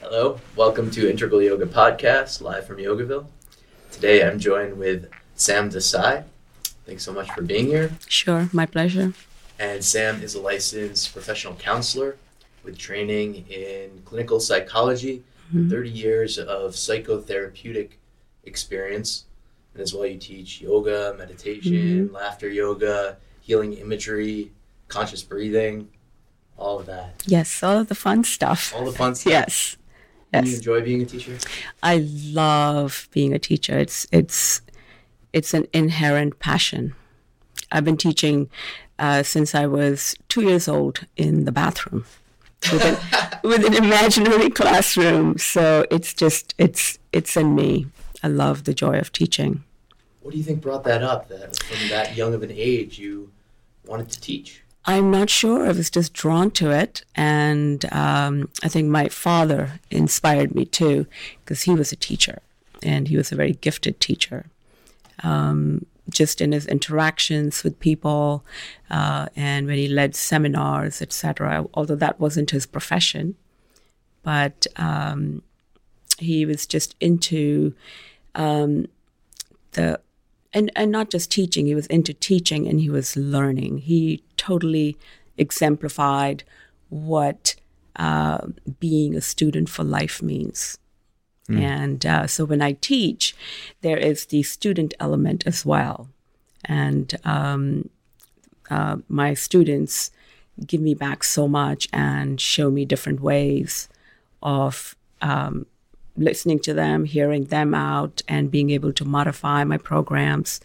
[0.00, 3.26] Hello, welcome to Integral Yoga Podcast, live from Yogaville.
[3.90, 6.24] Today I'm joined with Sam Desai.
[6.86, 7.92] Thanks so much for being here.
[8.08, 9.12] Sure, my pleasure.
[9.58, 12.16] And Sam is a licensed professional counselor
[12.64, 15.22] with training in clinical psychology,
[15.54, 15.70] Mhm.
[15.70, 17.90] 30 years of psychotherapeutic
[18.44, 19.24] experience.
[19.74, 24.52] And as well, you teach yoga, meditation, laughter yoga, healing imagery,
[24.88, 25.88] conscious breathing,
[26.58, 27.22] all of that.
[27.26, 28.74] Yes, all of the fun stuff.
[28.74, 29.32] All the fun stuff.
[29.32, 29.76] Yes.
[30.32, 31.36] Do you enjoy being a teacher?
[31.82, 33.78] I love being a teacher.
[33.78, 34.62] It's it's
[35.32, 36.94] it's an inherent passion.
[37.70, 38.48] I've been teaching
[38.98, 42.04] uh, since I was two years old in the bathroom
[42.70, 45.36] with an, with an imaginary classroom.
[45.38, 47.86] So it's just it's it's in me.
[48.22, 49.64] I love the joy of teaching.
[50.20, 51.28] What do you think brought that up?
[51.28, 53.32] That from that young of an age, you
[53.86, 54.62] wanted to teach.
[54.84, 55.66] I'm not sure.
[55.66, 57.04] I was just drawn to it.
[57.14, 61.06] And um, I think my father inspired me too,
[61.44, 62.40] because he was a teacher
[62.82, 64.46] and he was a very gifted teacher.
[65.22, 68.44] Um, just in his interactions with people
[68.90, 71.64] uh, and when he led seminars, etc.
[71.74, 73.36] Although that wasn't his profession,
[74.22, 75.42] but um,
[76.18, 77.74] he was just into
[78.34, 78.86] um,
[79.72, 80.00] the
[80.52, 83.78] and and not just teaching he was into teaching and he was learning.
[83.78, 84.96] He totally
[85.38, 86.44] exemplified
[86.88, 87.54] what
[87.96, 88.46] uh,
[88.80, 90.78] being a student for life means.
[91.48, 93.34] And uh, so when i teach
[93.82, 96.08] there is the student element as well.
[96.64, 97.90] And um,
[98.70, 100.10] uh, my students
[100.66, 103.88] give me back so much and show me different ways
[104.42, 105.66] of um,
[106.16, 110.60] listening to them, hearing them out, and being able to modify my programs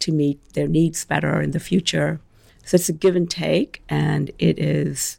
[0.00, 2.20] to meet their needs better in the future.
[2.64, 5.18] So it's a give and take, and it is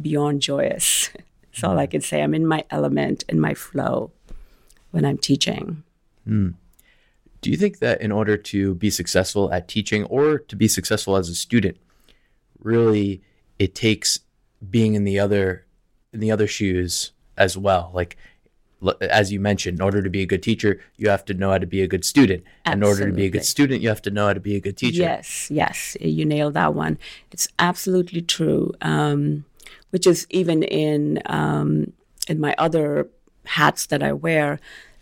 [0.00, 1.10] beyond joyous.
[1.52, 2.22] That's all I can say.
[2.22, 4.12] I'm in my element, in my flow
[4.90, 5.82] when I'm teaching.
[6.24, 6.50] Hmm.
[7.40, 11.16] Do you think that in order to be successful at teaching or to be successful
[11.16, 11.78] as a student,
[12.58, 13.22] really
[13.58, 14.20] it takes
[14.68, 15.64] being in the other
[16.12, 17.90] in the other shoes as well?
[17.94, 18.16] Like
[19.00, 21.58] as you mentioned, in order to be a good teacher, you have to know how
[21.58, 22.44] to be a good student.
[22.66, 24.60] In order to be a good student, you have to know how to be a
[24.60, 25.02] good teacher.
[25.02, 26.98] Yes, yes, you nailed that one.
[27.30, 28.72] It's absolutely true.
[28.80, 29.44] Um,
[29.90, 31.92] which is even in um,
[32.28, 33.08] in my other
[33.44, 34.58] hats that I wear.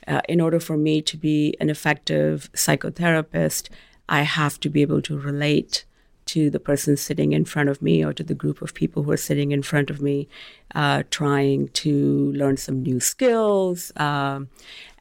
[0.07, 3.69] Uh, in order for me to be an effective psychotherapist,
[4.09, 5.85] I have to be able to relate
[6.29, 9.11] to the person sitting in front of me or to the group of people who
[9.11, 10.29] are sitting in front of me,
[10.75, 13.93] uh, trying to learn some new skills.
[13.97, 14.49] Um,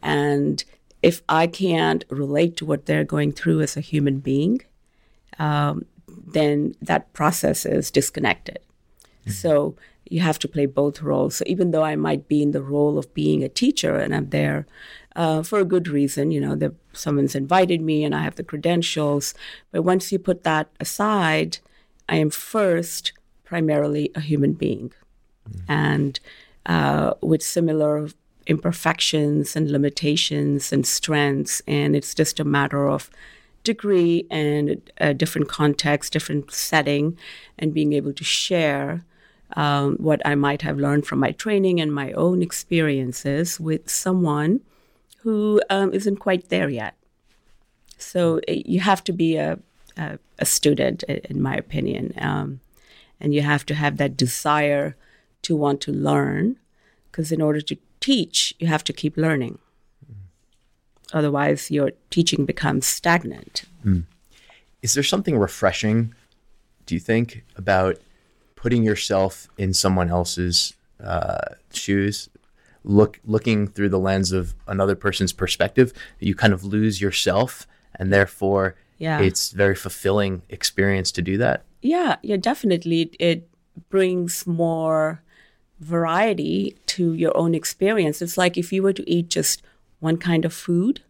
[0.02, 0.64] and
[1.02, 4.62] if I can't relate to what they're going through as a human being,
[5.38, 8.60] um, then that process is disconnected.
[9.30, 9.76] So
[10.10, 11.36] you have to play both roles.
[11.36, 14.30] So even though I might be in the role of being a teacher and I'm
[14.30, 14.66] there
[15.18, 18.44] uh, for a good reason, you know, that someone's invited me and I have the
[18.44, 19.34] credentials,
[19.72, 21.58] but once you put that aside,
[22.08, 23.14] I am first
[23.44, 24.94] primarily a human being,
[25.68, 26.20] and
[26.68, 28.10] uh, with similar
[28.46, 33.10] imperfections and limitations and strengths, and it's just a matter of
[33.64, 37.18] degree and a different context, different setting,
[37.58, 39.04] and being able to share
[39.56, 44.62] um, what I might have learned from my training and my own experiences with someone
[45.22, 46.96] who um, not quite there yet.
[47.98, 49.60] So eh, you have to be a,
[49.98, 52.60] a, a student, in my opinion, um,
[53.20, 54.96] and you have to have that desire
[55.42, 56.58] to want to learn,
[57.12, 59.60] because in order to teach, you have to keep learning.
[61.14, 63.64] Otherwise, your teaching becomes stagnant.
[64.82, 66.14] Is there something refreshing,
[66.86, 67.98] do you think, about
[68.56, 70.74] putting yourself in someone else's
[71.04, 72.30] uh, shoes,
[72.88, 75.94] look looking through the lens of another person's perspective?
[76.20, 77.68] You kind of lose yourself,
[78.00, 79.20] and therefore, Yeah.
[79.22, 81.64] it's very fulfilling experience to do that.
[81.82, 83.02] Yeah, yeah, definitely.
[83.02, 83.50] It, it
[83.90, 85.22] brings more
[85.80, 88.22] variety to your own experience.
[88.22, 89.62] It's like if you were to eat just
[90.00, 91.02] one kind of food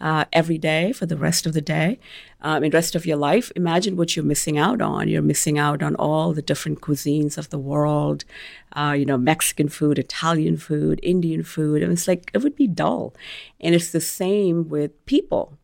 [0.00, 1.98] uh, every day for the rest of the day,
[2.40, 5.08] um, and rest of your life, imagine what you're missing out on.
[5.08, 8.24] You're missing out on all the different cuisines of the world,
[8.72, 11.82] uh, you know, Mexican food, Italian food, Indian food.
[11.82, 13.14] And it's like, it would be dull.
[13.60, 15.58] And it's the same with people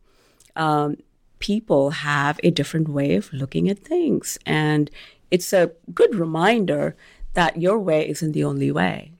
[1.38, 4.38] people have a different way of looking at things.
[4.46, 4.90] And
[5.30, 6.96] it's a good reminder
[7.34, 9.12] that your way isn't the only way.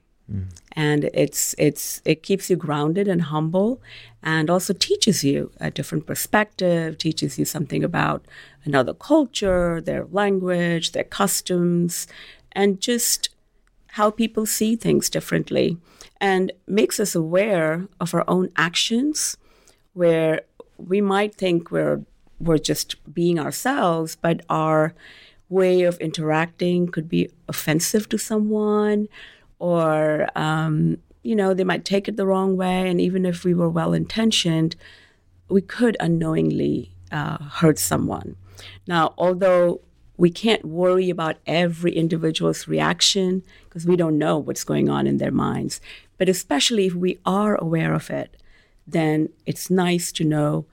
[0.77, 3.81] And it's it's it keeps you grounded and humble
[4.23, 8.25] and also teaches you a different perspective teaches you something about
[8.65, 12.07] another culture their language their customs
[12.53, 13.31] and just
[13.93, 15.79] how people see things differently
[16.21, 19.39] and makes us aware of our own actions
[19.95, 20.43] where
[20.77, 22.03] we might think we're
[22.39, 24.95] we're just being ourselves but our
[25.49, 29.09] way of interacting could be offensive to someone
[29.59, 32.89] or um, you know they might take it the wrong way.
[32.89, 34.77] And even if we were well intentioned
[35.49, 38.37] we could unknowingly uh, hurt someone.
[38.87, 39.81] Now although
[40.17, 45.19] we can't worry about every individual's reaction because we don't know what's going on in
[45.19, 45.81] their minds
[46.19, 48.37] but especially if we are aware of it
[48.87, 50.65] then it's nice to know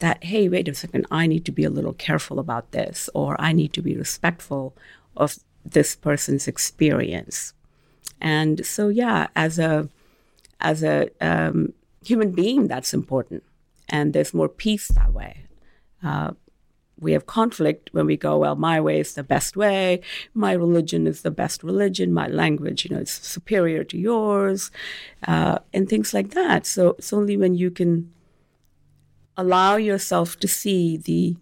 [0.00, 3.40] that hey wait a second i need to be a little careful about this or
[3.40, 4.74] i need to be respectful
[5.16, 7.52] of this person's experience
[8.20, 9.88] and so, yeah, as a
[10.60, 11.72] as a um,
[12.04, 13.42] human being, that's important,
[13.88, 15.44] and there's more peace that way.
[16.02, 16.32] Uh,
[17.00, 20.00] we have conflict when we go, well, my way is the best way,
[20.34, 24.70] my religion is the best religion, my language, you know, is superior to yours,
[25.26, 26.66] uh, and things like that.
[26.66, 28.12] So it's only when you can
[29.36, 31.36] allow yourself to see the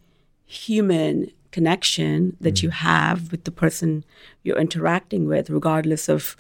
[0.44, 2.64] human connection that mm.
[2.64, 4.04] you have with the person
[4.42, 6.36] you're interacting with, regardless of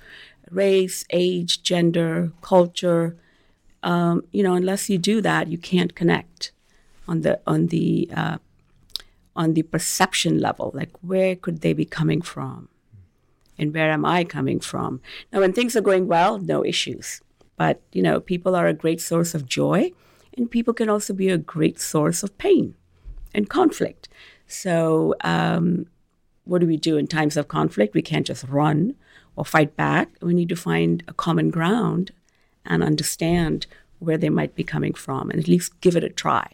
[0.50, 2.14] race, age, gender,
[2.52, 3.16] culture.
[3.82, 6.52] Um, you know, unless you do that, you can't connect
[7.10, 7.86] on the on the
[8.22, 8.38] uh,
[9.42, 10.66] on the perception level.
[10.80, 12.68] Like, where could they be coming from,
[13.58, 14.90] and where am I coming from?
[15.32, 17.06] Now, when things are going well, no issues.
[17.62, 19.92] But you know, people are a great source of joy,
[20.36, 22.74] and people can also be a great source of pain
[23.36, 24.08] and conflict.
[24.46, 25.86] So, um,
[26.44, 27.94] what do we do in times of conflict?
[27.94, 28.94] We can't just run
[29.34, 30.08] or fight back.
[30.22, 32.12] We need to find a common ground
[32.64, 33.66] and understand
[33.98, 36.48] where they might be coming from and at least give it a try.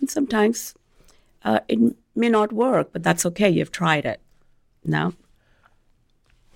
[0.00, 0.74] And sometimes
[1.44, 1.78] uh, it
[2.14, 3.48] may not work, but that's okay.
[3.48, 4.20] You've tried it.
[4.84, 5.14] No?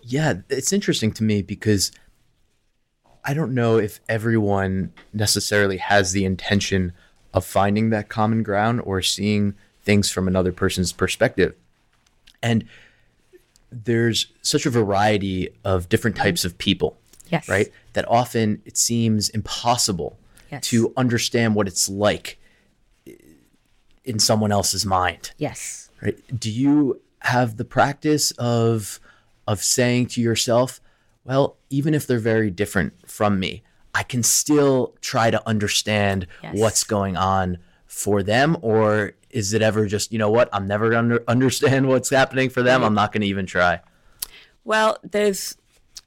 [0.02, 1.92] Yeah, it's interesting to me because
[3.24, 6.92] I don't know if everyone necessarily has the intention
[7.32, 9.54] of finding that common ground or seeing
[9.84, 11.54] things from another person's perspective.
[12.42, 12.64] And
[13.70, 16.96] there's such a variety of different types of people.
[17.28, 17.48] Yes.
[17.48, 17.72] Right?
[17.94, 20.18] That often it seems impossible
[20.50, 20.66] yes.
[20.68, 22.38] to understand what it's like
[24.04, 25.32] in someone else's mind.
[25.38, 25.90] Yes.
[26.02, 26.18] Right?
[26.38, 29.00] Do you have the practice of
[29.46, 30.80] of saying to yourself,
[31.24, 33.62] well, even if they're very different from me,
[33.94, 36.56] I can still try to understand yes.
[36.58, 40.88] what's going on for them or is it ever just you know what i'm never
[40.88, 42.82] going to understand what's happening for them.
[42.82, 43.80] I'm not going to even try.
[44.64, 45.56] Well there's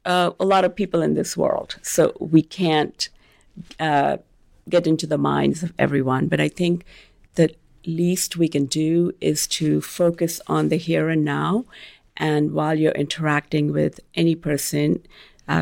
[0.04, 3.08] uh, a lot of people in this world so we can't
[3.78, 4.16] uh,
[4.68, 6.84] get into the minds of everyone but i think
[7.34, 7.54] the
[7.86, 11.64] least we can do is to focus on the here and now
[12.16, 15.02] and while you're interacting with any person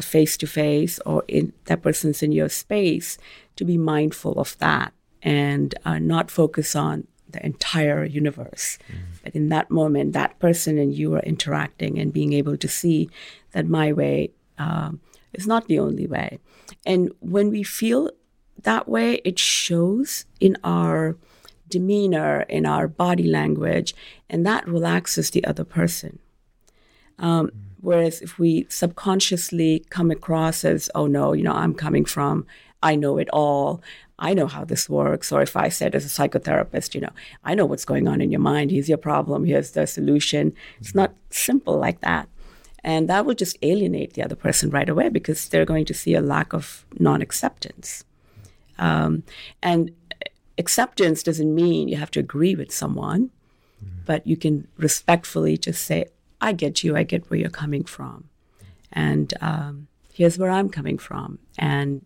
[0.00, 3.16] face to face or in that person's in your space
[3.54, 4.92] to be mindful of that
[5.22, 8.78] and uh, not focus on the entire universe.
[8.88, 8.96] Mm.
[9.24, 13.10] But in that moment, that person and you are interacting and being able to see
[13.52, 15.00] that my way um,
[15.32, 16.38] is not the only way.
[16.84, 18.10] And when we feel
[18.62, 21.16] that way, it shows in our
[21.68, 23.94] demeanor, in our body language,
[24.30, 26.18] and that relaxes the other person.
[27.18, 27.52] Um, mm.
[27.80, 32.46] Whereas if we subconsciously come across as, oh no, you know, I'm coming from,
[32.82, 33.82] I know it all,
[34.18, 35.30] I know how this works.
[35.30, 37.12] Or if I said as a psychotherapist, you know,
[37.44, 38.70] I know what's going on in your mind.
[38.70, 39.44] Here's your problem.
[39.44, 40.54] Here's the solution.
[40.80, 42.28] It's not simple like that.
[42.82, 46.14] And that will just alienate the other person right away because they're going to see
[46.14, 48.04] a lack of non acceptance.
[48.78, 49.24] Um,
[49.62, 49.90] and
[50.56, 53.30] acceptance doesn't mean you have to agree with someone,
[54.04, 56.06] but you can respectfully just say,
[56.40, 58.28] I get you, I get where you're coming from.
[58.92, 61.38] And um, here's where I'm coming from.
[61.58, 62.04] And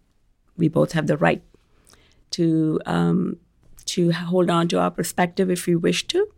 [0.56, 1.42] we both have the right
[2.32, 3.36] to um,
[3.86, 6.28] to hold on to our perspective if we wish to,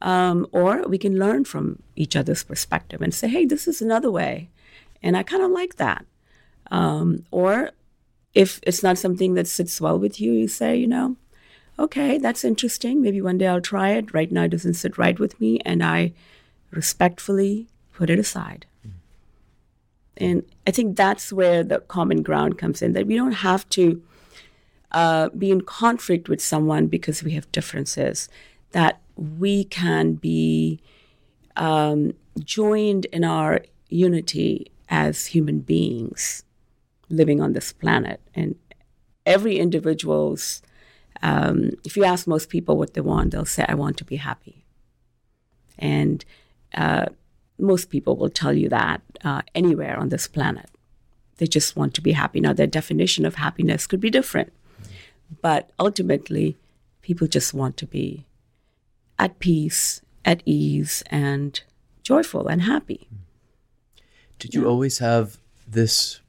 [0.00, 4.10] um, or we can learn from each other's perspective and say, "Hey, this is another
[4.10, 4.50] way,"
[5.02, 6.04] and I kind of like that.
[6.70, 7.70] Um, or
[8.34, 11.16] if it's not something that sits well with you, you say, you know,
[11.78, 13.02] okay, that's interesting.
[13.02, 14.14] Maybe one day I'll try it.
[14.14, 16.12] Right now, it doesn't sit right with me, and I
[16.70, 18.66] respectfully put it aside.
[20.16, 24.02] And I think that's where the common ground comes in that we don't have to
[24.92, 28.28] uh, be in conflict with someone because we have differences,
[28.70, 30.80] that we can be
[31.56, 36.44] um, joined in our unity as human beings.
[37.12, 38.20] living on this planet.
[38.34, 38.56] And
[39.26, 40.62] every individual's,
[41.22, 44.16] um, if you ask most people what they want, they'll say, I want to be
[44.16, 44.64] happy.
[45.78, 46.24] And
[46.74, 47.06] uh,
[47.58, 50.70] most people will tell you that uh, anywhere on this planet.
[51.36, 52.40] They just want to be happy.
[52.40, 54.52] Now, their definition of happiness could be different,
[55.40, 56.56] but ultimately,
[57.00, 58.24] people just want to be
[59.18, 61.62] at peace, at ease, and
[62.02, 63.08] joyful and happy.
[64.38, 64.68] Did you yeah.
[64.68, 66.20] always have this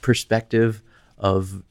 [0.00, 0.82] perspective
[1.18, 1.62] of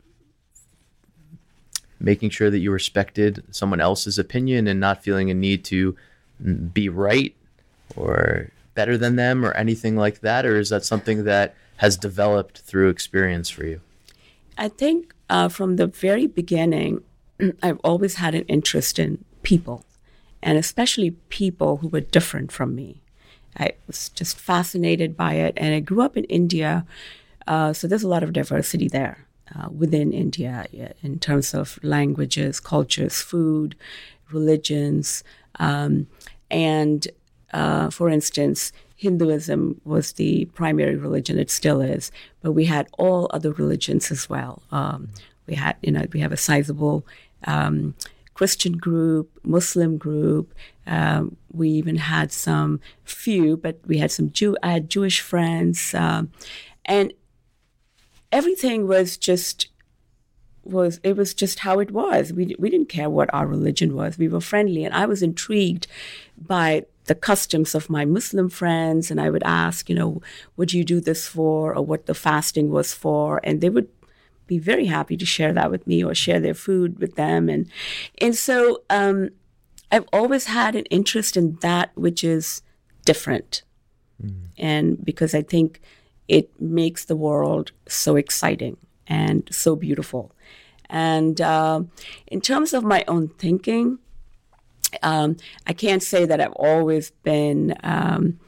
[2.00, 5.96] making sure that you respected someone else's opinion and not feeling a need to
[6.72, 7.36] be right
[7.96, 10.46] or better than them or anything like that?
[10.46, 13.82] Or is that something that has developed through experience for you?
[14.58, 17.04] I think uh, from the very beginning,
[17.64, 19.86] I've always had an interest in people,
[20.42, 23.02] and especially people who were different from me.
[23.60, 26.86] I was just fascinated by it, and I grew up in India,
[27.48, 30.66] uh, so there's a lot of diversity there uh, within India
[31.02, 33.76] in terms of languages, cultures, food,
[34.32, 35.24] religions,
[35.60, 36.08] um,
[36.52, 37.08] and
[37.54, 42.12] uh, for instance, Hinduism was the primary religion; it still is,
[42.42, 44.64] but we had all other religions as well.
[44.72, 45.10] Um,
[45.46, 47.06] we had, you know, we have a sizable
[47.46, 47.96] um,
[48.34, 50.54] Christian group, Muslim group.
[50.86, 54.58] Um, we even had some few, but we had some Jew.
[54.62, 56.32] I had Jewish friends, um,
[56.86, 57.14] and
[58.32, 59.70] everything was just
[60.64, 62.34] was it was just how it was.
[62.34, 64.18] We we didn't care what our religion was.
[64.18, 65.88] We were friendly, and I was intrigued
[66.38, 70.22] by the customs of my Muslim friends, and I would ask, you know,
[70.56, 73.90] would you do this for, or what the fasting was for, and they would
[74.46, 77.70] be very happy to share that with me or share their food with them, and
[78.20, 79.30] and so um,
[79.92, 82.62] I've always had an interest in that which is
[83.06, 83.64] different,
[84.22, 84.48] mm.
[84.58, 85.82] and because I think
[86.28, 90.32] it makes the world so exciting and so beautiful.
[90.90, 91.84] And uh,
[92.28, 94.00] in terms of my own thinking,
[95.04, 98.40] um, I can't say that I've always been um,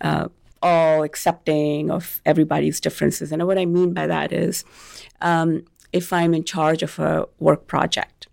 [0.00, 0.28] uh,
[0.62, 3.32] all accepting of everybody's differences.
[3.32, 4.64] And what I mean by that is
[5.20, 8.28] um, if I'm in charge of a work project,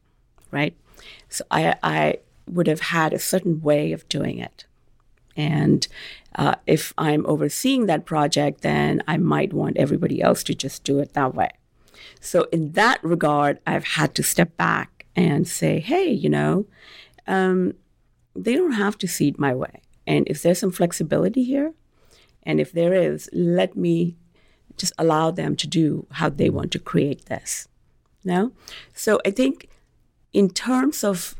[0.51, 0.75] right?
[1.29, 2.17] So I, I
[2.47, 4.65] would have had a certain way of doing it.
[5.35, 5.87] And
[6.35, 10.99] uh, if I'm overseeing that project, then I might want everybody else to just do
[10.99, 11.49] it that way.
[12.19, 16.65] So, in that regard, I've had to step back and say, hey, you know,
[17.27, 17.73] um,
[18.35, 19.81] they don't have to see it my way.
[20.05, 21.73] And if there's some flexibility here,
[22.43, 24.17] and if there is, let me
[24.77, 27.67] just allow them to do how they want to create this.
[28.23, 28.51] No?
[28.93, 29.69] So I think
[30.33, 31.35] in terms of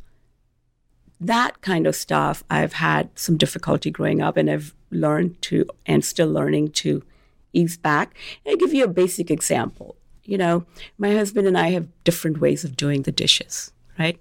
[1.20, 6.04] that kind of stuff, I've had some difficulty growing up and I've learned to, and
[6.06, 7.04] still learning to
[7.54, 8.16] ease back.
[8.48, 9.96] I'll give you a basic example.
[10.24, 10.66] You know,
[10.98, 14.20] my husband and I have different ways of doing the dishes, right?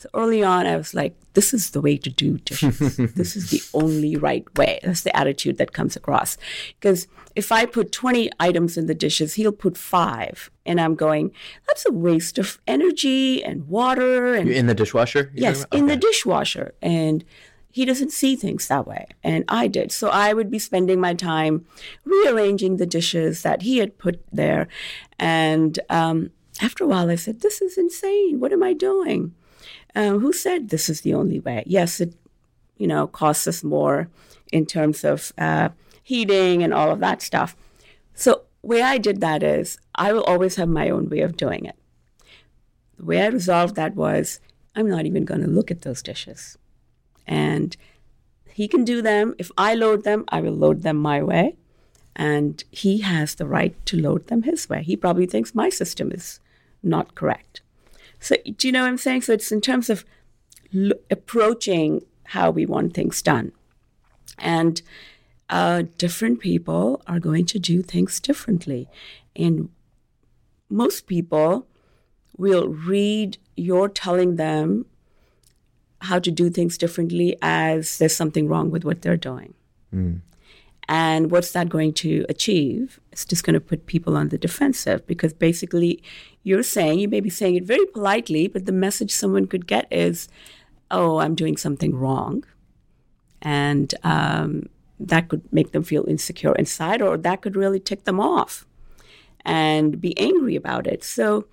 [0.00, 2.96] So early on, I was like, this is the way to do dishes.
[2.96, 4.80] this is the only right way.
[4.82, 6.38] That's the attitude that comes across.
[6.80, 10.50] Because if I put 20 items in the dishes, he'll put five.
[10.64, 11.32] And I'm going,
[11.68, 14.34] that's a waste of energy and water.
[14.34, 15.30] And in the dishwasher?
[15.34, 16.72] Yes, in the dishwasher.
[16.80, 17.22] And
[17.70, 19.06] he doesn't see things that way.
[19.22, 19.92] And I did.
[19.92, 21.66] So I would be spending my time
[22.06, 24.66] rearranging the dishes that he had put there.
[25.18, 26.30] And um,
[26.62, 28.40] after a while, I said, this is insane.
[28.40, 29.34] What am I doing?
[29.94, 31.62] Um, who said this is the only way.
[31.66, 32.14] Yes, it
[32.76, 34.08] you know costs us more
[34.52, 35.70] in terms of uh,
[36.02, 37.56] heating and all of that stuff.
[38.14, 41.64] So way I did that is I will always have my own way of doing
[41.64, 41.76] it.
[42.96, 44.40] The way I resolved that was
[44.74, 46.58] I'm not even going to look at those dishes,
[47.26, 47.76] and
[48.52, 49.34] he can do them.
[49.38, 51.56] If I load them, I will load them my way.
[52.16, 54.82] And he has the right to load them his way.
[54.82, 56.40] He probably thinks my system is
[56.82, 57.62] not correct.
[58.20, 59.22] So, do you know what I'm saying?
[59.22, 60.04] So, it's in terms of
[60.74, 63.52] l- approaching how we want things done.
[64.38, 64.80] And
[65.48, 68.88] uh, different people are going to do things differently.
[69.34, 69.68] And
[70.68, 71.66] most people
[72.36, 74.86] will read your telling them
[76.02, 79.54] how to do things differently as there's something wrong with what they're doing.
[79.94, 80.20] Mm.
[80.90, 82.98] And what's that going to achieve?
[83.12, 86.02] It's just going to put people on the defensive because basically
[86.42, 89.86] you're saying, you may be saying it very politely, but the message someone could get
[89.92, 90.28] is,
[90.90, 92.42] oh, I'm doing something wrong.
[93.40, 94.68] And um,
[94.98, 98.66] that could make them feel insecure inside, or that could really tick them off
[99.44, 101.04] and be angry about it.
[101.04, 101.46] So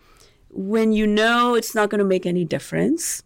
[0.49, 3.21] when you know it's not going to make any difference,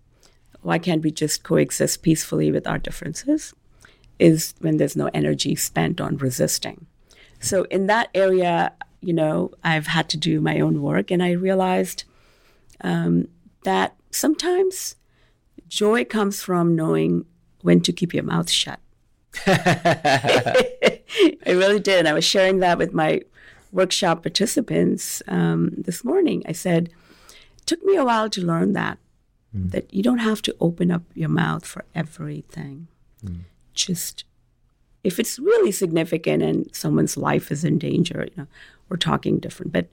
[0.61, 3.53] why can't we just coexist peacefully with our differences?
[4.21, 6.85] Is when there's no energy spent on resisting.
[7.39, 11.31] So in that area, you know, I've had to do my own work, and I
[11.31, 12.03] realized
[12.81, 13.27] um,
[13.63, 14.95] that sometimes
[15.67, 17.25] joy comes from knowing
[17.61, 18.79] when to keep your mouth shut.
[19.47, 21.01] I
[21.47, 22.05] really did.
[22.05, 23.21] I was sharing that with my
[23.71, 26.43] workshop participants um, this morning.
[26.45, 26.89] I said,
[27.29, 28.99] it took me a while to learn that,
[29.55, 29.71] mm.
[29.71, 32.87] that you don't have to open up your mouth for everything.
[33.25, 33.45] Mm.
[33.73, 34.23] Just
[35.03, 38.47] if it's really significant and someone's life is in danger, you know,
[38.89, 39.71] we're talking different.
[39.71, 39.87] But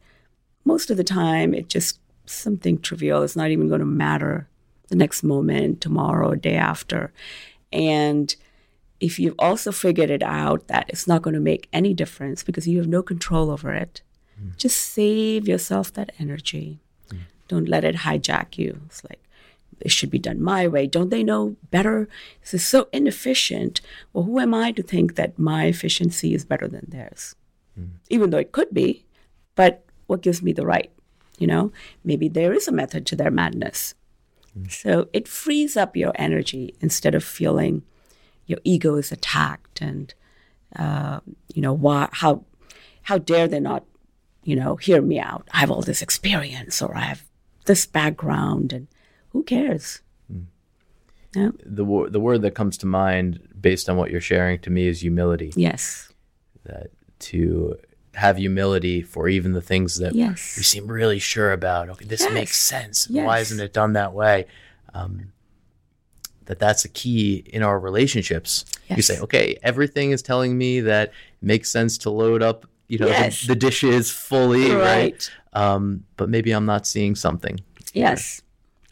[0.64, 3.22] most of the time, it's just something trivial.
[3.22, 4.48] It's not even going to matter
[4.88, 7.12] the next moment, tomorrow, day after.
[7.72, 8.34] And
[9.00, 12.66] if you've also figured it out that it's not going to make any difference because
[12.66, 14.02] you have no control over it,
[14.40, 14.56] mm.
[14.56, 16.80] just save yourself that energy.
[17.10, 17.18] Mm.
[17.46, 18.80] Don't let it hijack you.
[18.86, 19.22] It's like,
[19.80, 20.86] it should be done my way.
[20.86, 22.08] Don't they know better?
[22.40, 23.80] This is so inefficient.
[24.12, 27.34] Well, who am I to think that my efficiency is better than theirs?
[27.78, 27.90] Mm.
[28.08, 29.04] Even though it could be,
[29.54, 30.90] but what gives me the right?
[31.38, 31.72] You know,
[32.04, 33.94] maybe there is a method to their madness.
[34.58, 34.70] Mm.
[34.70, 37.82] So it frees up your energy instead of feeling
[38.48, 40.12] your ego is attacked and
[40.76, 41.20] uh,
[41.54, 42.44] you know why how
[43.02, 43.84] how dare they not
[44.42, 47.24] you know hear me out i have all this experience or i have
[47.66, 48.88] this background and
[49.30, 50.00] who cares
[50.32, 50.44] mm.
[51.34, 51.50] yeah.
[51.64, 55.00] the, the word that comes to mind based on what you're sharing to me is
[55.00, 56.12] humility yes
[56.64, 57.76] that to
[58.14, 60.54] have humility for even the things that yes.
[60.56, 62.32] we seem really sure about okay this yes.
[62.32, 63.26] makes sense yes.
[63.26, 64.46] why isn't it done that way
[64.94, 65.32] um,
[66.48, 68.64] that that's a key in our relationships.
[68.88, 68.96] Yes.
[68.96, 72.98] You say, okay, everything is telling me that it makes sense to load up, you
[72.98, 74.80] know, the, the, dishes fully, right?
[74.82, 75.30] right?
[75.52, 77.60] Um, but maybe I'm not seeing something.
[77.92, 78.40] Yes.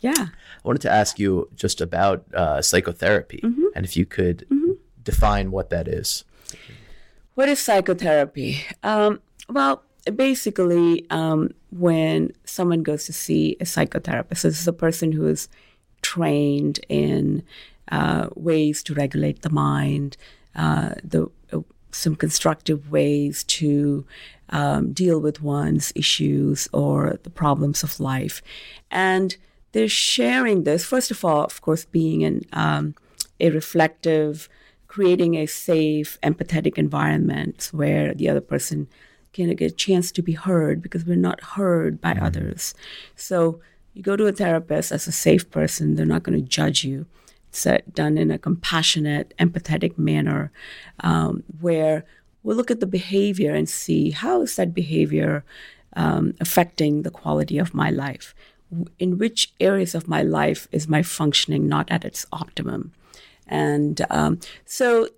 [0.01, 0.15] Yeah.
[0.19, 3.67] I wanted to ask you just about uh, psychotherapy mm-hmm.
[3.75, 4.73] and if you could mm-hmm.
[5.03, 6.25] define what that is.
[7.35, 8.65] What is psychotherapy?
[8.83, 9.83] Um, well,
[10.15, 15.49] basically, um, when someone goes to see a psychotherapist, this is a person who is
[16.03, 17.43] trained in
[17.91, 20.17] uh, ways to regulate the mind,
[20.55, 21.61] uh, the uh,
[21.91, 24.07] some constructive ways to
[24.51, 28.43] um, deal with one's issues or the problems of life,
[28.91, 29.37] and
[29.77, 30.87] they're sharing this.
[30.87, 32.95] First of all, of course, being in um,
[33.39, 34.49] a reflective,
[34.89, 38.89] creating a safe, empathetic environment where the other person
[39.35, 42.25] can get a chance to be heard because we're not heard by mm-hmm.
[42.25, 42.73] others.
[43.17, 43.61] So
[43.93, 47.05] you go to a therapist as a safe person, they're not going to judge you.
[47.51, 50.53] It's uh, done in a compassionate, empathetic manner
[51.01, 52.07] um, where
[52.43, 55.45] we'll look at the behavior and see how is that behavior
[55.97, 58.35] um, affecting the quality of my life?
[58.99, 62.93] In which areas of my life is my functioning not at its optimum?
[63.47, 65.09] And um, so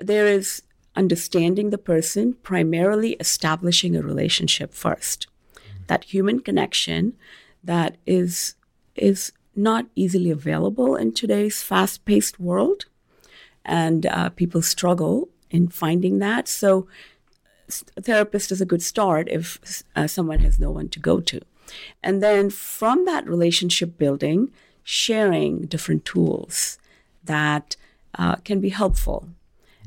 [0.00, 0.62] there is
[0.94, 5.26] understanding the person, primarily establishing a relationship first.
[5.86, 7.14] That human connection
[7.64, 8.54] that is
[8.94, 12.84] is not easily available in today's fast-paced world,
[13.64, 16.48] and uh, people struggle in finding that.
[16.48, 16.88] So,
[17.96, 21.40] a therapist is a good start if uh, someone has no one to go to,
[22.02, 24.50] and then from that relationship building,
[24.82, 26.78] sharing different tools
[27.24, 27.76] that
[28.18, 29.28] uh, can be helpful,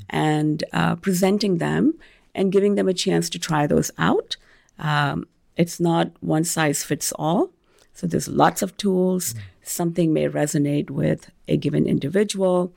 [0.08, 1.94] and uh, presenting them
[2.34, 4.36] and giving them a chance to try those out.
[4.78, 7.50] Um, it's not one size fits all.
[7.94, 9.34] So there's lots of tools.
[9.34, 9.38] Mm.
[9.62, 12.72] Something may resonate with a given individual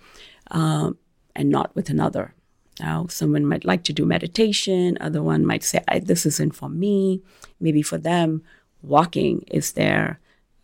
[0.51, 0.97] um,
[1.35, 2.33] and not with another.
[2.79, 4.97] Now, someone might like to do meditation.
[4.99, 7.21] Other one might say, "This isn't for me."
[7.59, 8.43] Maybe for them,
[8.87, 10.19] walking is their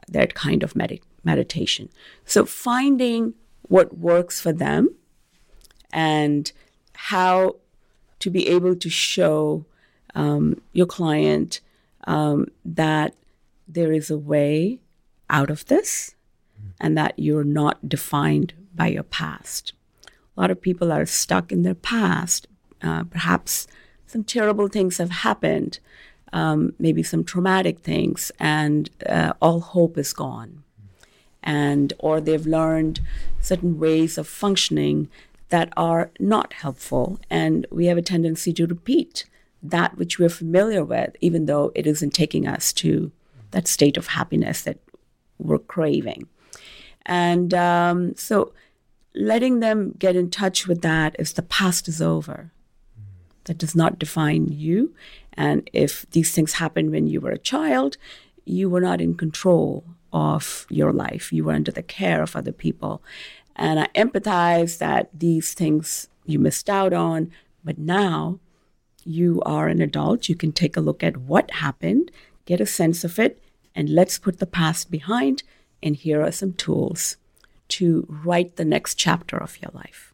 [0.08, 1.90] that kind of med- meditation.
[2.26, 4.94] So finding what works for them
[5.94, 6.52] and
[6.94, 7.56] how
[8.20, 9.66] to be able to show
[10.16, 11.62] um, your client
[12.06, 13.16] um, that
[13.68, 14.80] there is a way
[15.30, 16.16] out of this
[16.80, 19.74] and that you're not defined by your past.
[20.06, 22.48] A lot of people are stuck in their past.
[22.82, 23.68] Uh, perhaps
[24.06, 25.80] some terrible things have happened,
[26.34, 30.64] um, maybe some traumatic things, and uh, all hope is gone.
[31.44, 33.00] And or they've learned
[33.40, 35.10] certain ways of functioning
[35.50, 39.26] that are not helpful, and we have a tendency to repeat
[39.64, 43.12] that which we're familiar with, even though it isn't taking us to
[43.52, 44.80] that state of happiness that
[45.38, 46.28] we're craving.
[47.06, 48.54] And um, so
[49.14, 52.52] letting them get in touch with that if the past is over.
[53.46, 54.94] That does not define you.
[55.34, 57.98] And if these things happened when you were a child,
[58.46, 61.32] you were not in control of your life.
[61.32, 63.02] You were under the care of other people.
[63.56, 67.32] And I empathize that these things you missed out on,
[67.64, 68.40] but now
[69.04, 72.12] you are an adult, you can take a look at what happened,
[72.46, 73.42] get a sense of it,
[73.74, 75.44] and let's put the past behind.
[75.82, 77.18] And here are some tools
[77.70, 80.14] to write the next chapter of your life.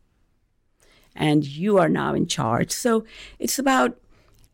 [1.16, 2.72] And you are now in charge.
[2.72, 3.04] So
[3.40, 4.00] it's about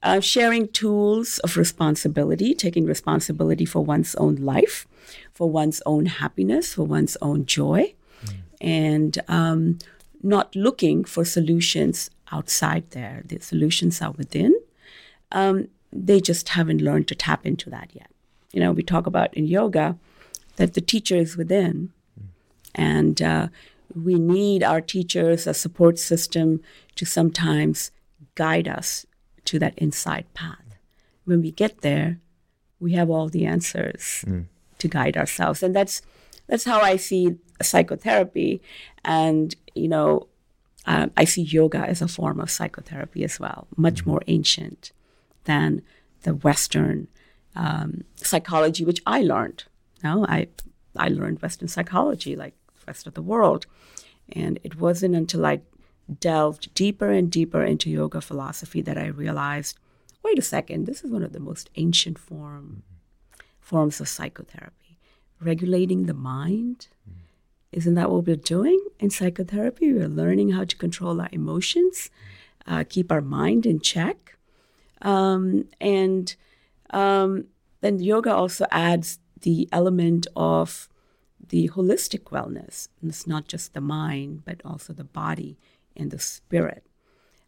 [0.04, 4.86] uh, sharing tools of responsibility, taking responsibility for one's own life,
[5.34, 7.94] for one's own happiness, for one's own joy,
[8.26, 8.36] mm.
[8.60, 9.80] and um,
[10.22, 13.24] not looking for solutions outside there.
[13.26, 14.54] The solutions are within.
[15.32, 18.10] Um, they just haven't learned to tap into that yet.
[18.52, 19.98] You know, we talk about in yoga
[20.58, 21.92] that the teacher is within,
[22.76, 23.48] and uh,
[23.96, 26.62] we need our teachers, a support system,
[26.96, 27.92] to sometimes
[28.36, 29.06] guide us
[29.46, 30.78] to that inside path.
[31.26, 32.20] When we get there,
[32.80, 34.46] we have all the answers mm.
[34.80, 36.02] to guide ourselves, and that's
[36.48, 38.62] that's how I see psychotherapy.
[39.06, 40.28] And you know,
[40.86, 44.12] um, I see yoga as a form of psychotherapy as well, much mm-hmm.
[44.12, 44.92] more ancient
[45.46, 45.82] than
[46.24, 47.08] the Western
[47.56, 49.64] um, psychology, which I learned.
[50.04, 50.48] No, I
[50.98, 53.66] I learned Western psychology like the rest of the world,
[54.34, 55.62] and it wasn't until I
[56.20, 59.78] delved deeper and deeper into yoga philosophy that I realized,
[60.24, 62.84] wait a second, this is one of the most ancient form
[63.60, 64.98] forms of psychotherapy,
[65.40, 66.88] regulating the mind.
[67.72, 69.92] Isn't that what we're doing in psychotherapy?
[69.94, 72.10] We're learning how to control our emotions,
[72.68, 74.38] uh, keep our mind in check.
[75.02, 76.36] Um, and
[76.92, 77.46] um,
[77.82, 80.88] then yoga also adds the element of
[81.50, 82.88] the holistic wellness.
[83.02, 85.58] And it's not just the mind, but also the body
[85.96, 86.86] and the spirit.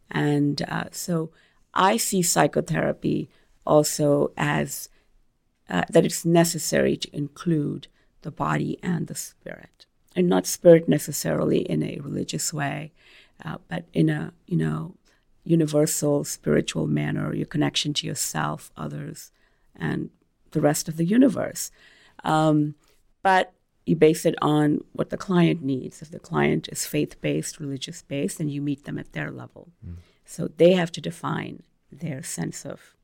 [0.10, 1.32] And uh, so
[1.74, 3.30] I see psychotherapy
[3.66, 4.90] also as
[5.70, 7.88] uh, that it's necessary to include
[8.22, 12.94] the body and the spirit and not spirit necessarily in a religious way,
[13.44, 14.96] uh, but in a you know
[15.44, 19.32] universal spiritual manner, your connection to yourself, others,
[19.76, 20.10] and
[20.52, 21.70] the rest of the universe.
[22.24, 22.76] Um,
[23.22, 23.54] but
[23.86, 26.02] you base it on what the client needs.
[26.02, 29.70] If the client is faith based, religious based, then you meet them at their level.
[29.86, 29.98] Mm.
[30.26, 32.96] So they have to define their sense of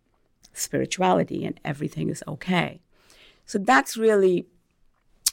[0.53, 2.81] spirituality, and everything is okay.
[3.45, 4.47] So that's really,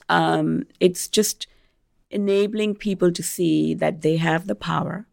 [0.08, 1.46] um, it's just
[2.11, 5.06] enabling people to see that they have the power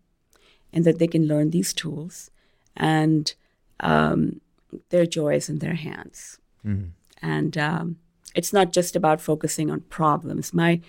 [0.71, 2.31] and that they can learn these tools
[2.75, 3.33] and
[3.79, 4.41] um,
[4.89, 6.39] their joy is in their hands.
[6.65, 6.89] Mm-hmm.
[7.21, 7.97] And um,
[8.35, 10.53] it's not just about focusing on problems.
[10.53, 10.81] My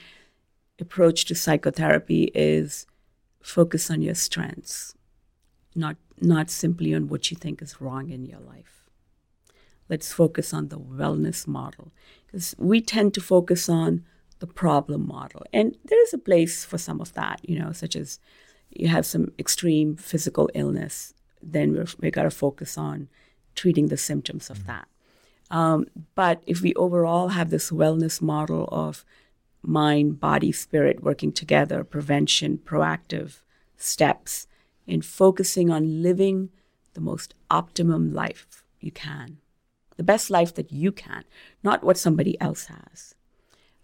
[0.80, 2.87] approach to psychotherapy is
[3.40, 4.94] focus on your strengths,
[5.74, 8.85] not not simply on what you think is wrong in your life.
[9.88, 11.92] Let's focus on the wellness model
[12.26, 14.04] because we tend to focus on
[14.38, 15.42] the problem model.
[15.52, 18.18] And there is a place for some of that, you know, such as
[18.70, 23.09] you have some extreme physical illness, then we're, we got to focus on
[23.54, 24.68] treating the symptoms of mm-hmm.
[24.68, 24.88] that.
[25.50, 29.04] Um, but if we overall have this wellness model of
[29.62, 33.40] mind, body, spirit working together, prevention, proactive
[33.76, 34.46] steps,
[34.88, 36.50] and focusing on living
[36.94, 39.38] the most optimum life you can,
[39.96, 41.24] the best life that you can,
[41.62, 43.16] not what somebody else has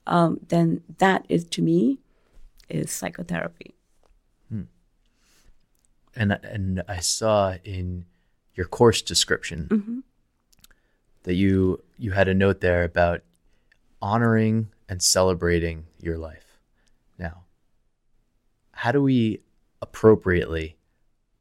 [0.06, 1.98] um, then that is to me
[2.68, 3.74] is psychotherapy.
[4.48, 4.62] Hmm.
[6.14, 8.06] And and I saw in
[8.54, 9.98] your course description mm-hmm.
[11.24, 13.22] That you you had a note there about
[14.00, 16.58] honoring and celebrating your life.
[17.18, 17.44] Now,
[18.72, 19.40] how do we
[19.80, 20.76] appropriately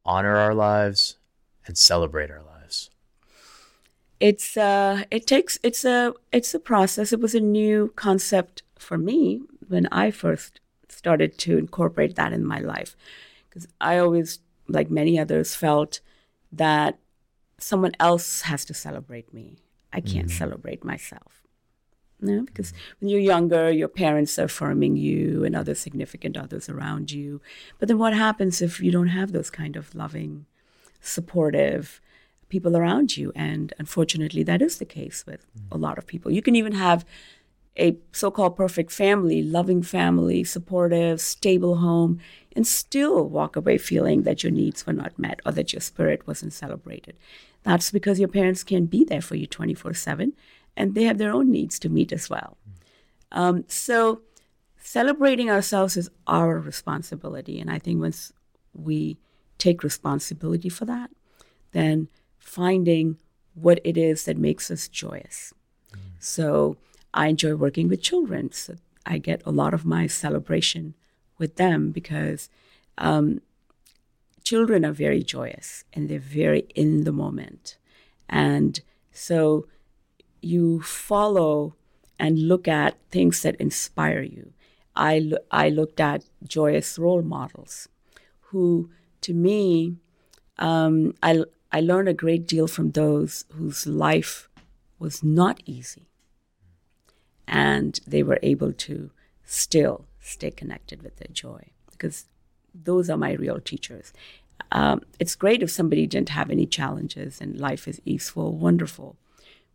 [0.05, 1.17] honor our lives
[1.65, 2.51] and celebrate our lives?
[4.21, 7.11] it's uh, it takes it's a it's a process.
[7.11, 12.45] It was a new concept for me when I first started to incorporate that in
[12.45, 12.95] my life,
[13.49, 16.01] because I always, like many others, felt
[16.51, 16.99] that
[17.57, 19.57] someone else has to celebrate me.
[19.93, 20.37] I can't mm-hmm.
[20.37, 21.43] celebrate myself.
[22.23, 27.11] No, because when you're younger, your parents are affirming you and other significant others around
[27.11, 27.41] you.
[27.79, 30.45] But then what happens if you don't have those kind of loving,
[31.01, 31.99] supportive,
[32.51, 33.31] people around you.
[33.35, 36.29] And unfortunately, that is the case with a lot of people.
[36.29, 37.03] You can even have
[37.79, 42.19] a so called perfect family, loving family, supportive, stable home,
[42.55, 46.27] and still walk away feeling that your needs were not met or that your spirit
[46.27, 47.15] wasn't celebrated.
[47.63, 50.33] That's because your parents can't be there for you 24 7,
[50.75, 52.57] and they have their own needs to meet as well.
[53.31, 54.21] Um, so,
[54.77, 57.59] celebrating ourselves is our responsibility.
[57.59, 58.33] And I think once
[58.73, 59.17] we
[59.57, 61.11] take responsibility for that,
[61.71, 62.07] then
[62.39, 63.17] finding
[63.53, 65.53] what it is that makes us joyous.
[66.19, 66.77] So
[67.13, 68.51] I enjoy working with children.
[68.51, 70.93] So I get a lot of my celebration
[71.37, 72.49] with them because
[72.97, 73.41] um,
[74.43, 77.77] children are very joyous and they're very in the moment.
[78.29, 78.79] And
[79.11, 79.67] so
[80.41, 81.75] you follow
[82.19, 84.53] and look at things that inspire you.
[84.95, 87.87] I, lo- I looked at joyous role models
[88.51, 88.89] who,
[89.21, 89.95] to me,
[90.57, 94.49] um, I, I learned a great deal from those whose life
[94.99, 96.07] was not easy.
[97.47, 99.11] And they were able to
[99.43, 102.25] still stay connected with their joy because
[102.73, 104.13] those are my real teachers.
[104.71, 109.17] Um, it's great if somebody didn't have any challenges and life is easeful, wonderful.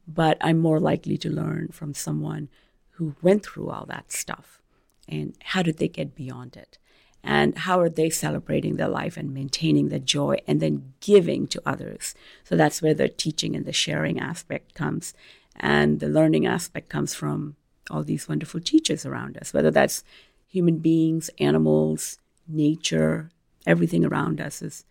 [0.07, 2.49] But I'm more likely to learn from someone
[2.93, 4.63] who went through all that stuff
[5.09, 6.79] and how did they get beyond it
[7.23, 11.61] and how are they celebrating their life and maintaining the joy and then giving to
[11.67, 15.13] others so that's where the teaching and the sharing aspect comes
[15.57, 17.57] and the learning aspect comes from
[17.91, 20.05] all these wonderful teachers around us whether that's
[20.49, 23.31] human beings animals nature
[23.67, 24.85] everything around us is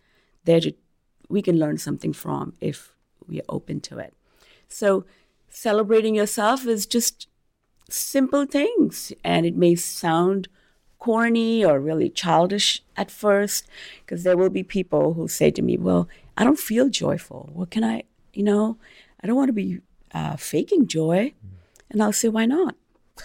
[0.44, 0.72] there to
[1.28, 2.92] we can learn something from if
[3.26, 4.14] we are open to it.
[4.68, 5.04] So
[5.48, 7.28] celebrating yourself is just
[7.88, 10.48] simple things and it may sound
[10.98, 13.66] corny or really childish at first
[14.00, 17.50] because there will be people who say to me well i don't feel joyful.
[17.52, 18.76] What can i you know
[19.22, 19.80] i don't want to be
[20.12, 21.34] uh, faking joy.
[21.90, 22.74] And i'll say why not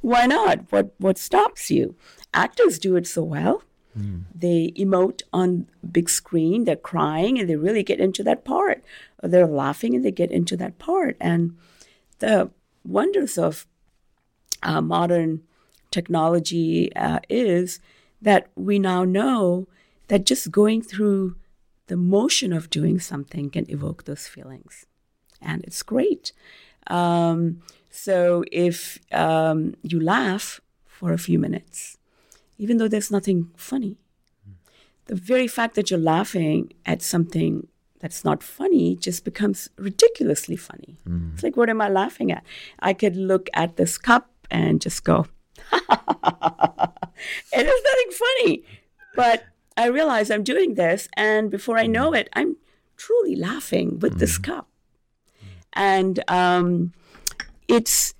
[0.00, 1.94] why not what what stops you
[2.34, 3.62] actors do it so well
[3.98, 4.22] mm.
[4.34, 8.82] they emote on big screen they're crying and they really get into that part
[9.22, 11.56] or they're laughing and they get into that part and
[12.18, 12.50] the
[12.84, 13.66] wonders of
[14.62, 15.42] uh, modern
[15.90, 17.80] technology uh, is
[18.20, 19.66] that we now know
[20.08, 21.36] that just going through
[21.86, 24.86] the motion of doing something can evoke those feelings.
[25.40, 26.32] And it's great.
[26.86, 27.62] Um,
[27.92, 31.98] so if um, you laugh for a few minutes,
[32.56, 33.98] even though there's nothing funny,
[35.06, 37.68] the very fact that you're laughing at something
[38.00, 40.96] that's not funny just becomes ridiculously funny.
[41.06, 41.34] Mm.
[41.34, 42.44] It's like, what am I laughing at?
[42.80, 45.26] I could look at this cup and just go,
[45.72, 45.82] it
[47.52, 48.64] is nothing funny.
[49.14, 49.44] But
[49.76, 52.56] I realize I'm doing this, and before I know it, I'm
[52.96, 54.18] truly laughing with mm.
[54.18, 54.66] this cup.
[55.74, 56.92] And um,
[57.72, 58.14] it's,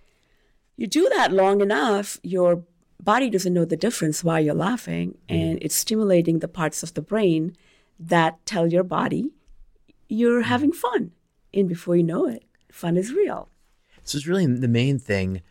[0.77, 2.65] you do that long enough, your
[3.03, 7.03] body doesn't know the difference why you're laughing, and it's stimulating the parts of the
[7.03, 7.57] brain
[7.99, 9.33] that tell your body
[10.13, 11.13] you're having fun.
[11.55, 13.49] And before you know it, fun is real.
[14.05, 15.43] So it's really the main thing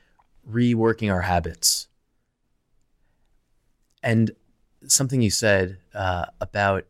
[0.50, 1.88] reworking our habits.
[4.04, 4.32] And
[4.86, 6.86] something you said uh, about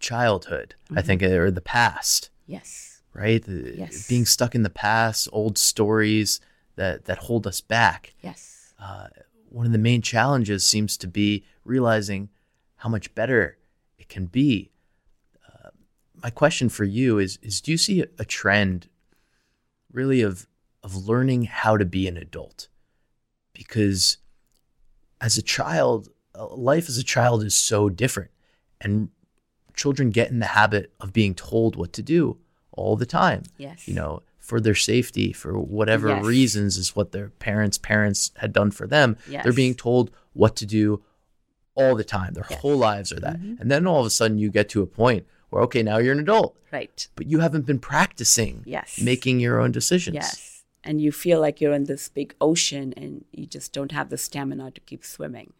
[0.00, 0.98] childhood, mm-hmm.
[0.98, 2.30] I think, or the past.
[2.46, 2.87] Yes.
[3.18, 3.44] Right?
[3.46, 4.06] Yes.
[4.06, 6.40] Being stuck in the past, old stories
[6.76, 8.14] that, that hold us back.
[8.22, 8.72] Yes.
[8.80, 9.08] Uh,
[9.48, 12.28] one of the main challenges seems to be realizing
[12.76, 13.58] how much better
[13.98, 14.70] it can be
[16.22, 18.88] my question for you is is do you see a trend
[19.92, 20.46] really of
[20.82, 22.68] of learning how to be an adult
[23.52, 24.18] because
[25.20, 28.30] as a child uh, life as a child is so different
[28.80, 29.08] and
[29.74, 32.38] children get in the habit of being told what to do
[32.78, 36.24] all the time yes you know for their safety for whatever yes.
[36.24, 39.42] reasons is what their parents parents had done for them yes.
[39.42, 41.02] they're being told what to do
[41.74, 42.60] all the time their yes.
[42.60, 43.60] whole lives are that mm-hmm.
[43.60, 46.14] and then all of a sudden you get to a point where okay now you're
[46.14, 51.02] an adult right but you haven't been practicing yes making your own decisions yes and
[51.02, 54.70] you feel like you're in this big ocean and you just don't have the stamina
[54.70, 55.52] to keep swimming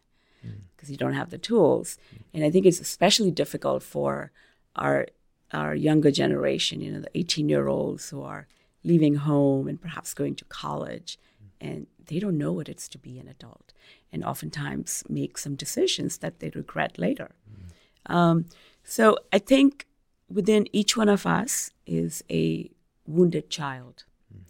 [0.75, 0.91] because mm.
[0.93, 2.23] you don't have the tools mm.
[2.33, 4.31] and i think it's especially difficult for
[4.75, 5.07] our
[5.53, 8.47] our younger generation you know the 18 year olds who are
[8.83, 11.19] leaving home and perhaps going to college
[11.61, 13.73] and they don't know what it's to be an adult
[14.11, 18.13] and oftentimes make some decisions that they regret later mm.
[18.13, 18.45] um,
[18.83, 19.85] so I think
[20.29, 22.69] within each one of us is a
[23.05, 24.05] wounded child.
[24.33, 24.41] Mm.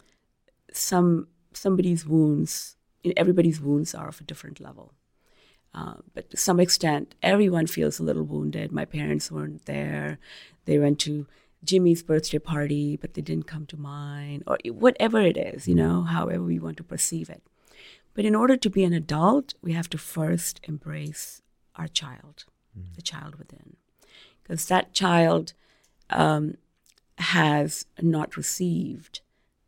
[0.72, 2.78] Some somebody's wounds,
[3.18, 4.94] everybody's wounds are of a different level.
[5.74, 8.72] Uh, but to some extent, everyone feels a little wounded.
[8.72, 10.18] My parents weren't there.
[10.66, 11.28] They went to
[11.64, 16.04] Jimmy's birthday party, but they didn't come to mine, or whatever it is, you know,
[16.04, 17.44] however we want to perceive it.
[18.14, 21.42] But in order to be an adult, we have to first embrace
[21.76, 22.46] our child,
[22.78, 22.96] mm.
[22.96, 23.76] the child within
[24.50, 25.54] because that child
[26.10, 26.58] um,
[27.20, 29.22] has not received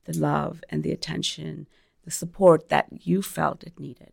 [0.05, 1.67] the love and the attention,
[2.03, 4.11] the support that you felt it needed.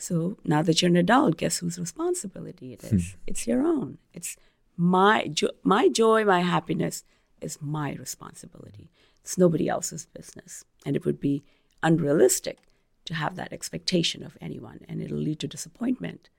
[0.00, 2.90] So now that you're an adult, guess whose responsibility it is?
[2.90, 3.18] Hmm.
[3.26, 3.98] It's your own.
[4.14, 4.36] It's
[4.76, 7.04] my jo- my joy, my happiness
[7.42, 8.90] is my responsibility.
[9.20, 11.42] It's nobody else's business, and it would be
[11.82, 12.60] unrealistic
[13.04, 16.30] to have that expectation of anyone, and it'll lead to disappointment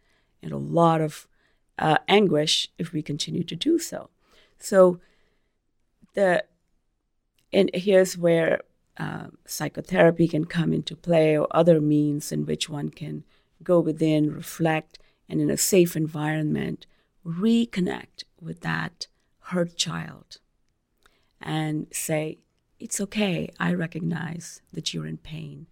[0.42, 1.28] and a lot of
[1.78, 4.10] uh, anguish if we continue to do so.
[4.58, 5.00] So,
[6.16, 6.46] the
[7.54, 8.62] and here's where
[8.98, 13.24] uh, psychotherapy can come into play, or other means in which one can
[13.64, 16.86] go within, reflect, and in a safe environment,
[17.26, 19.08] reconnect with that
[19.46, 20.38] hurt child
[21.42, 22.40] and say,
[22.80, 23.50] It's okay.
[23.60, 25.68] I recognize that you're in pain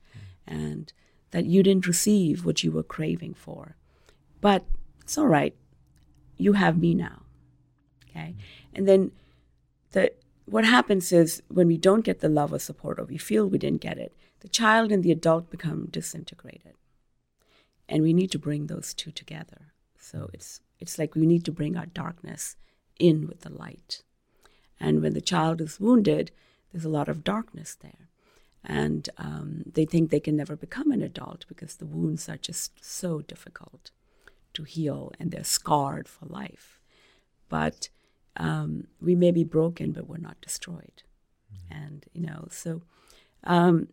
[0.48, 0.92] and
[1.32, 3.76] that you didn't receive what you were craving for.
[4.42, 4.66] But
[5.02, 5.56] it's all right.
[6.38, 7.24] You have me now.
[8.10, 8.36] Okay.
[8.74, 9.12] And then
[9.92, 10.12] the
[10.46, 13.60] what happens is when we don't get the love or support or we feel we
[13.60, 16.74] didn't get it, the child and the adult become disintegrated.
[17.90, 19.74] And we need to bring those two together.
[20.00, 22.56] So it's it's like we need to bring our darkness
[22.98, 24.04] in with the light.
[24.80, 26.32] And when the child is wounded,
[26.72, 28.08] there's a lot of darkness there.
[28.64, 32.84] And um, they think they can never become an adult because the wounds are just
[32.84, 33.92] so difficult
[34.54, 36.80] to heal and they're scarred for life.
[37.50, 37.90] But
[38.38, 41.04] um, we may be broken, but we're not destroyed.
[41.54, 41.84] Mm-hmm.
[41.84, 42.82] And, you know, so
[43.44, 43.88] um,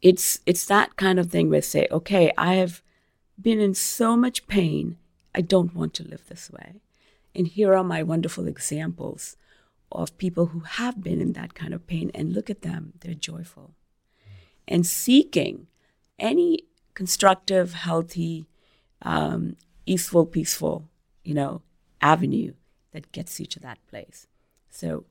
[0.00, 2.82] it's, it's that kind of thing where say, okay, I have
[3.40, 4.96] been in so much pain,
[5.34, 6.80] I don't want to live this way.
[7.34, 9.36] And here are my wonderful examples
[9.90, 13.14] of people who have been in that kind of pain, and look at them, they're
[13.14, 13.74] joyful.
[14.66, 15.66] And seeking
[16.18, 18.48] any constructive, healthy,
[19.02, 19.56] um,
[19.86, 20.88] easeful, peaceful,
[21.24, 21.62] you know,
[22.00, 22.54] avenue
[22.92, 24.26] that gets you to that place.
[24.68, 25.04] So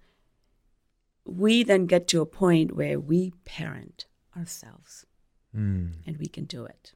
[1.25, 4.05] we then get to a point where we parent
[4.37, 5.05] ourselves
[5.55, 5.91] mm.
[6.05, 6.93] and we can do it.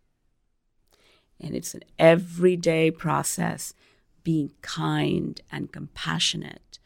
[1.39, 3.73] And it's an everyday process
[4.23, 6.79] being kind and compassionate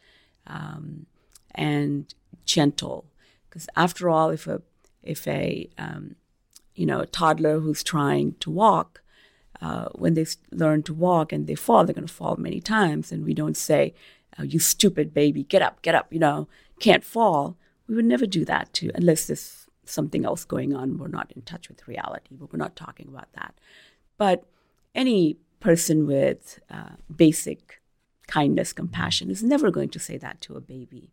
[0.48, 1.08] um,
[1.54, 2.14] and
[2.46, 3.06] gentle.
[3.50, 4.62] Because after all, if a
[5.04, 6.16] if a um,
[6.74, 9.02] you know a toddler who's trying to walk,
[9.62, 13.12] uh, when they learn to walk and they fall, they're going to fall many times,
[13.12, 13.94] and we don't say,
[14.40, 16.48] oh, "You stupid baby, get up, get up," you know,
[16.80, 17.58] can't fall.
[17.88, 20.98] We would never do that to unless there's something else going on.
[20.98, 23.56] We're not in touch with reality, but we're not talking about that.
[24.18, 24.44] But
[24.94, 27.82] any person with uh, basic
[28.28, 31.12] kindness, compassion is never going to say that to a baby.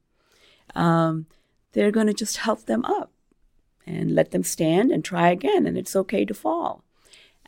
[0.74, 1.26] Um,
[1.72, 3.12] they're going to just help them up
[3.86, 6.84] and let them stand and try again, and it's okay to fall.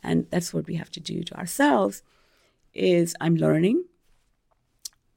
[0.03, 2.03] And that's what we have to do to ourselves.
[2.73, 3.85] Is I'm learning.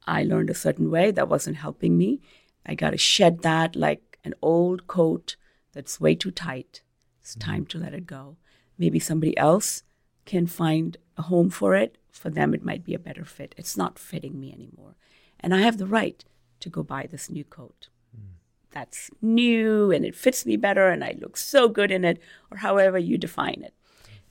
[0.07, 2.21] I learned a certain way that wasn't helping me.
[2.65, 5.35] I got to shed that like an old coat
[5.79, 6.81] that's way too tight.
[7.21, 8.35] It's time to let it go.
[8.77, 9.83] Maybe somebody else
[10.25, 13.55] can find a home for it for them it might be a better fit.
[13.57, 14.97] It's not fitting me anymore.
[15.39, 16.21] And I have the right
[16.59, 17.87] to go buy this new coat.
[18.13, 18.33] Mm.
[18.71, 22.57] That's new and it fits me better and I look so good in it, or
[22.57, 23.73] however you define it.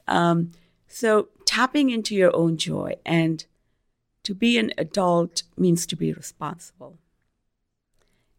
[0.06, 0.50] Um,
[0.86, 3.46] so tapping into your own joy and
[4.24, 6.98] to be an adult means to be responsible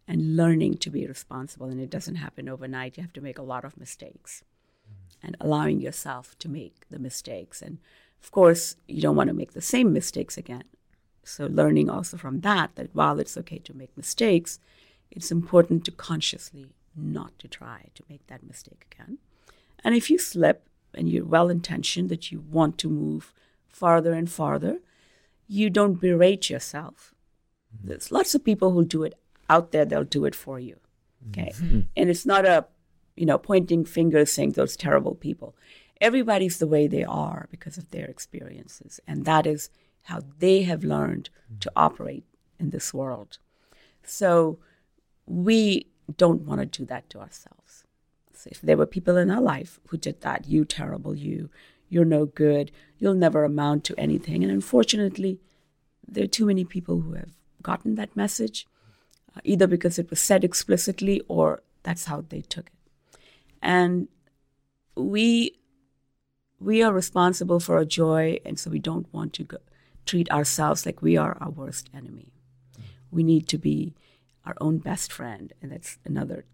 [0.10, 1.67] and learning to be responsible.
[1.67, 2.98] And it doesn't happen overnight.
[2.98, 4.43] You have to make a lot of mistakes
[4.84, 5.15] mm.
[5.26, 7.78] and allowing yourself to make the mistakes and
[8.22, 10.65] of course, you don't want to make the same mistakes again.
[11.24, 14.60] So, learning also from that, that while it's okay to make mistakes,
[15.12, 19.19] it's important to consciously not to try to make that mistake again.
[19.84, 23.34] And if you slip and you're well intentioned that you want to move
[23.67, 24.80] farther and farther,
[25.48, 27.13] you don't berate yourself.
[27.84, 29.13] There's lots of people who do it
[29.49, 30.77] out there, they'll do it for you.
[31.29, 31.51] Okay.
[31.55, 31.81] Mm-hmm.
[31.97, 32.65] And it's not a,
[33.15, 35.55] you know, pointing fingers saying those terrible people
[36.01, 38.99] everybody's the way they are because of their experiences.
[39.07, 39.69] And that is
[40.03, 42.23] how they have learned to operate
[42.59, 43.38] in this world.
[44.03, 44.59] So
[45.25, 47.83] we don't want to do that to ourselves.
[48.33, 51.49] So if there were people in our life who did that, you terrible, you,
[51.89, 54.43] you're no good, you'll never amount to anything.
[54.43, 55.39] And unfortunately,
[56.07, 58.65] there are too many people who have gotten that message,
[59.43, 62.73] either because it was said explicitly or that's how they took it.
[63.62, 64.08] And
[64.95, 65.60] we
[66.60, 69.58] we are responsible for our joy, and so we don't want to go,
[70.06, 72.34] treat ourselves like we are our worst enemy.
[73.12, 73.95] We need to be
[74.45, 76.45] our own best friend, and that's another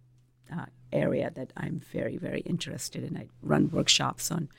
[0.53, 3.17] uh, area that I'm very, very interested in.
[3.17, 4.49] I run workshops on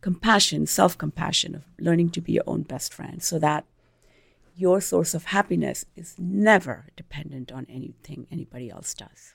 [0.00, 3.64] compassion, self compassion, of learning to be your own best friend, so that
[4.56, 9.34] your source of happiness is never dependent on anything anybody else does.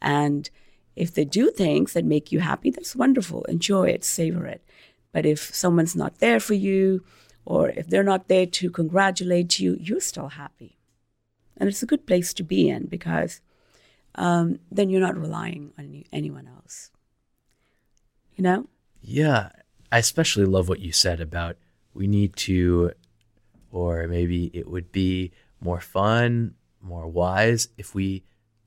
[0.00, 0.48] And
[0.96, 3.44] if they do things that make you happy, that's wonderful.
[3.44, 4.64] Enjoy it, savor it.
[5.12, 7.04] But if someone's not there for you,
[7.44, 10.76] or if they're not there to congratulate you, you're still happy.
[11.56, 13.40] And it's a good place to be in because
[14.14, 16.90] um, then you're not relying on any, anyone else.
[18.36, 18.66] You know?
[19.00, 19.50] Yeah.
[19.90, 21.56] I especially love what you said about
[21.94, 22.92] we need to
[23.70, 28.24] or maybe it would be more fun, more wise if we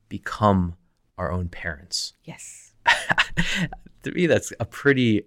[0.10, 0.76] become
[1.18, 2.14] our own parents.
[2.24, 2.74] Yes.
[4.04, 5.24] to me, that's a pretty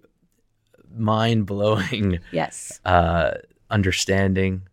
[0.95, 2.79] mind blowing Yes.
[2.85, 3.31] uh,
[3.69, 4.63] understanding,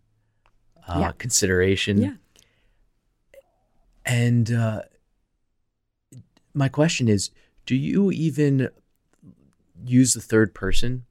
[0.87, 1.13] uh, Yeah.
[1.19, 1.99] consideration.
[2.03, 2.15] Yeah.
[4.05, 4.83] And uh,
[6.55, 7.31] my question is
[7.67, 8.69] do you even
[9.85, 11.05] use the third person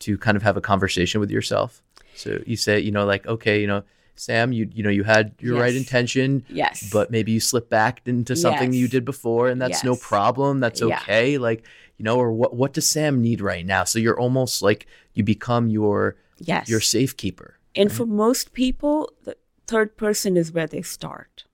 [0.00, 1.82] to kind of have a conversation with yourself?
[2.14, 3.82] So you say, you know, like, okay, you know,
[4.16, 6.88] Sam, you you know, you had your right intention, Yes.
[6.92, 10.60] but maybe you slipped back into something you did before and that's no problem.
[10.60, 10.98] That's Yeah.
[11.00, 11.36] okay.
[11.38, 11.64] Like,
[11.98, 13.84] you know, or what what does Sam need right now?
[13.84, 16.68] So you're almost like you become your yes.
[16.68, 17.58] your safekeeper.
[17.76, 19.36] And for most people, the
[19.66, 21.44] third person is where they start.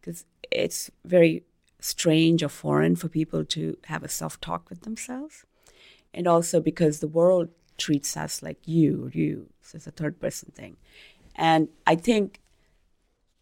[0.00, 1.44] Because it's very
[1.80, 5.44] strange or foreign for people to have a self talk with themselves.
[6.14, 9.50] And also because the world treats us like you, you.
[9.64, 10.76] So it's a third person thing.
[11.34, 12.40] And I think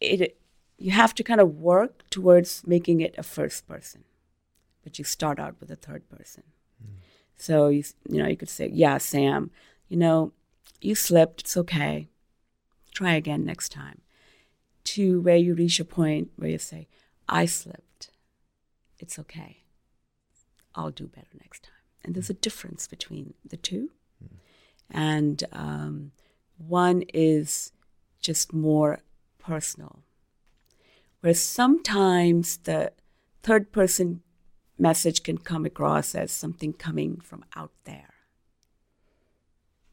[0.01, 0.39] it
[0.79, 4.05] you have to kind of work towards making it a first person.
[4.83, 6.43] But you start out with a third person.
[6.81, 6.95] Hmm.
[7.37, 9.51] So you you know you could say, yeah, Sam,
[9.89, 10.33] you know,
[10.81, 11.43] you slipped.
[11.43, 12.09] It's okay.
[12.95, 14.01] Try again next time.
[14.85, 16.89] To where you reach a point where you say,
[17.29, 18.11] I slipped.
[18.99, 19.59] It's okay.
[20.75, 21.73] I'll do better next time.
[22.05, 23.91] And there's a difference between the two.
[24.19, 24.37] Hmm.
[24.91, 26.13] And um,
[26.59, 27.73] one is
[28.21, 29.01] just more
[29.39, 30.01] personal.
[31.21, 32.93] Where sometimes the
[33.43, 34.23] third person
[34.79, 38.13] message can come across as something coming from out there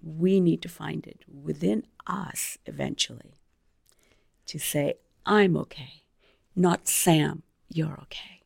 [0.01, 3.39] we need to find it within us eventually
[4.45, 6.03] to say, I'm okay,
[6.55, 8.41] not Sam, you're okay.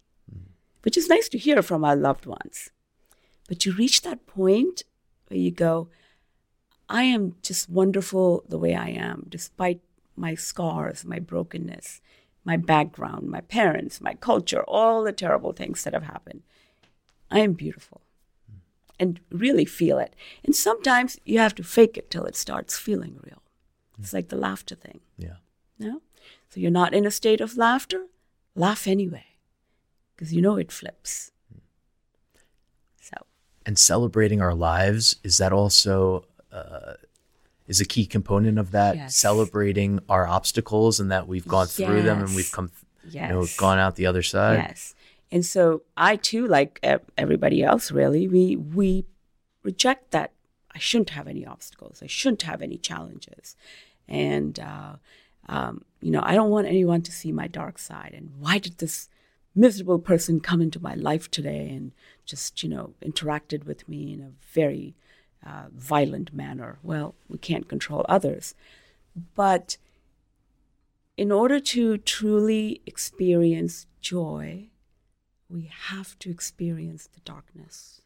[0.82, 2.70] Which is nice to hear from our loved ones.
[3.48, 4.84] But you reach that point
[5.28, 5.88] where you go,
[6.90, 9.82] I am just wonderful the way I am, despite
[10.16, 12.02] my scars, my brokenness,
[12.44, 16.44] my background, my parents, my culture, all the terrible things that have happened.
[17.32, 18.02] I am beautiful
[19.00, 20.16] and really feel it.
[20.44, 23.42] And sometimes you have to fake it till it starts feeling real.
[24.00, 25.00] It's like the laughter thing.
[25.18, 25.38] Yeah.
[25.80, 26.02] No?
[26.50, 28.08] So you're not in a state of laughter,
[28.56, 29.26] laugh anyway,
[30.16, 31.32] because you know it flips.
[31.52, 31.60] Hmm.
[33.02, 33.16] So,
[33.66, 36.94] and celebrating our lives is that also uh,
[37.68, 39.16] is a key component of that Yes.
[39.16, 42.50] celebrating our obstacles and that we've gone through them and we've Yes.
[42.58, 42.72] come
[43.10, 43.30] yes.
[43.30, 44.96] you know gone out the other side Yes.
[45.32, 46.80] And so I too, like
[47.18, 49.06] everybody else, really, we we
[49.64, 50.32] reject that.
[50.76, 52.04] I shouldn't have any obstacles.
[52.04, 53.56] I shouldn't have any challenges,
[54.08, 54.94] and uh,
[55.50, 58.14] um, you know, I don't want anyone to see my dark side.
[58.16, 59.10] And why did this
[59.56, 61.94] miserable person come into my life today and
[62.26, 64.94] just you know interacted with me in a very
[65.46, 66.80] uh, violent manner?
[66.84, 68.56] Well, we can't control others,
[69.36, 69.78] but
[71.18, 74.70] in order to truly experience joy,
[75.50, 78.02] we have to experience the darkness.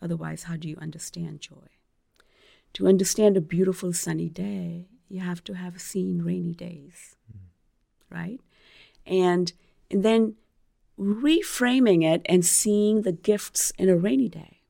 [0.00, 1.68] Otherwise, how do you understand joy?
[2.74, 7.16] To understand a beautiful sunny day, you have to have seen rainy days,
[8.10, 8.40] right?
[9.06, 9.52] And,
[9.90, 10.34] and then
[10.98, 14.61] reframing it and seeing the gifts in a rainy day.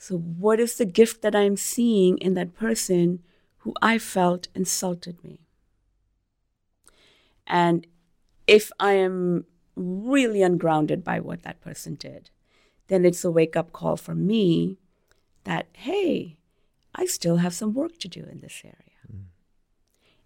[0.00, 3.18] So, what is the gift that I'm seeing in that person
[3.58, 5.40] who I felt insulted me?
[7.48, 7.84] And
[8.46, 9.44] if I am
[9.74, 12.30] really ungrounded by what that person did,
[12.86, 14.78] then it's a wake up call for me
[15.42, 16.36] that, hey,
[16.94, 19.00] I still have some work to do in this area.
[19.12, 19.24] Mm.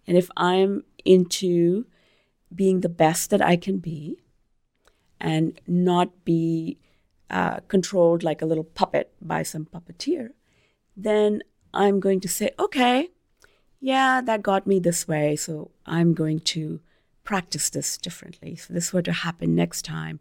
[0.05, 1.87] And if I'm into
[2.53, 4.23] being the best that I can be
[5.19, 6.77] and not be
[7.33, 10.29] uh, controlled like a little puppet by some puppeteer,
[10.95, 11.41] then
[11.73, 13.09] I'm going to say, okay,
[13.79, 15.35] yeah, that got me this way.
[15.35, 16.79] So I'm going to
[17.23, 18.55] practice this differently.
[18.55, 20.19] So this were to happen next time.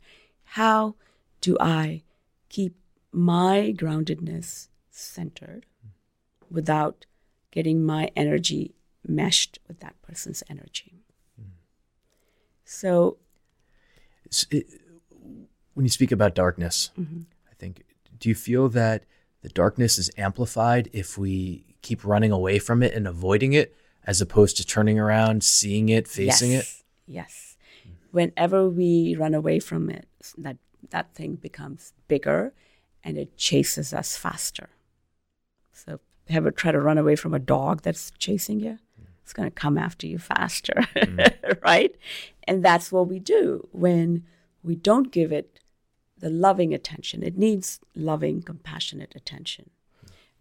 [0.56, 0.94] How
[1.42, 2.02] do I
[2.48, 2.74] keep
[3.12, 5.66] my groundedness centered
[6.50, 7.04] without
[7.50, 8.74] getting my energy
[9.06, 11.04] meshed with that person's energy?
[12.64, 13.18] So,
[14.50, 14.81] it-
[15.74, 17.20] when you speak about darkness Mm-hmm.
[17.50, 17.82] i think
[18.18, 19.04] do you feel that
[19.42, 24.20] the darkness is amplified if we keep running away from it and avoiding it as
[24.20, 27.56] opposed to turning around seeing it facing it yes, Yes.
[28.12, 30.06] Whenever we run away from it,
[30.38, 30.56] that
[30.90, 32.52] that thing becomes bigger
[33.02, 34.68] and it chases us faster.
[35.72, 35.98] So
[36.28, 38.78] ever try to run away from a dog that's chasing you?
[39.24, 40.84] It's going to come after you faster,
[41.62, 41.94] right?
[42.44, 44.24] And that's what we do when
[44.62, 45.58] we don't give it
[46.22, 47.22] the loving attention.
[47.22, 49.70] It needs loving, compassionate attention.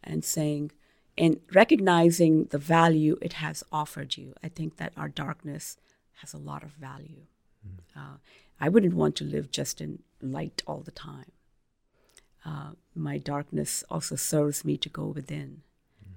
[0.03, 0.71] And saying,
[1.17, 4.33] and recognizing the value it has offered you.
[4.43, 5.77] I think that our darkness
[6.21, 7.23] has a lot of value.
[7.95, 8.17] Uh,
[8.59, 11.31] I wouldn't want to live just in light all the time.
[12.45, 15.61] Uh, my darkness also serves me to go within,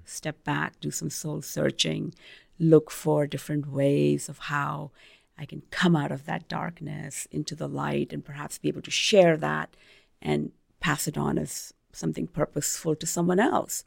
[0.05, 2.13] step back, do some soul searching,
[2.59, 4.91] look for different ways of how
[5.37, 8.91] I can come out of that darkness into the light and perhaps be able to
[8.91, 9.75] share that
[10.21, 13.83] and pass it on as something purposeful to someone else.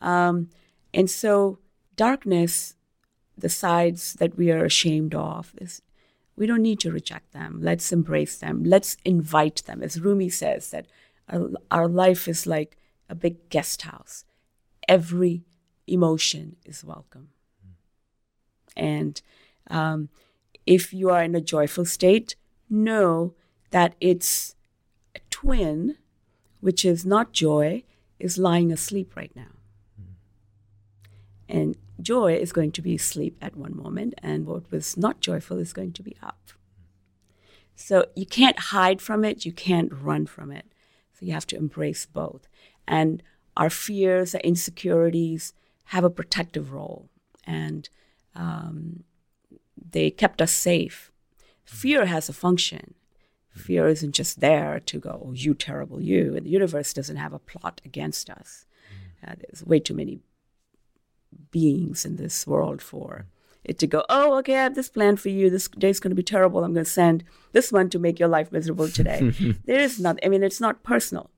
[0.00, 0.50] Um,
[0.92, 1.58] and so,
[1.96, 2.74] darkness,
[3.36, 5.82] the sides that we are ashamed of, is
[6.36, 7.58] we don't need to reject them.
[7.62, 8.64] Let's embrace them.
[8.64, 9.82] Let's invite them.
[9.82, 10.86] As Rumi says, that
[11.28, 12.76] our, our life is like
[13.08, 14.24] a big guest house.
[14.88, 15.44] Every
[15.86, 17.28] emotion is welcome.
[18.76, 19.20] And
[19.70, 20.08] um,
[20.66, 22.36] if you are in a joyful state,
[22.70, 23.34] know
[23.70, 24.54] that its
[25.14, 25.96] a twin,
[26.60, 27.82] which is not joy,
[28.18, 29.52] is lying asleep right now.
[31.48, 35.58] And joy is going to be asleep at one moment, and what was not joyful
[35.58, 36.52] is going to be up.
[37.76, 40.66] So you can't hide from it, you can't run from it.
[41.12, 42.48] So you have to embrace both.
[42.88, 43.22] And
[43.56, 45.52] our fears, our insecurities
[45.88, 47.08] have a protective role,
[47.46, 47.88] and
[48.34, 49.04] um,
[49.88, 51.10] they kept us safe.
[51.38, 51.70] Mm.
[51.70, 52.94] Fear has a function.
[53.56, 53.60] Mm.
[53.60, 56.36] Fear isn't just there to go, oh, you terrible you.
[56.36, 58.66] And the universe doesn't have a plot against us.
[59.24, 59.30] Mm.
[59.30, 60.20] Uh, there's way too many
[61.50, 63.26] beings in this world for
[63.64, 65.48] it to go, oh, okay, I have this plan for you.
[65.48, 66.62] This day's going to be terrible.
[66.62, 69.32] I'm going to send this one to make your life miserable today.
[69.64, 71.30] there is not, I mean, it's not personal.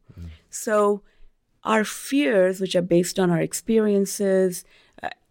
[0.51, 1.03] So
[1.63, 4.65] our fears, which are based on our experiences,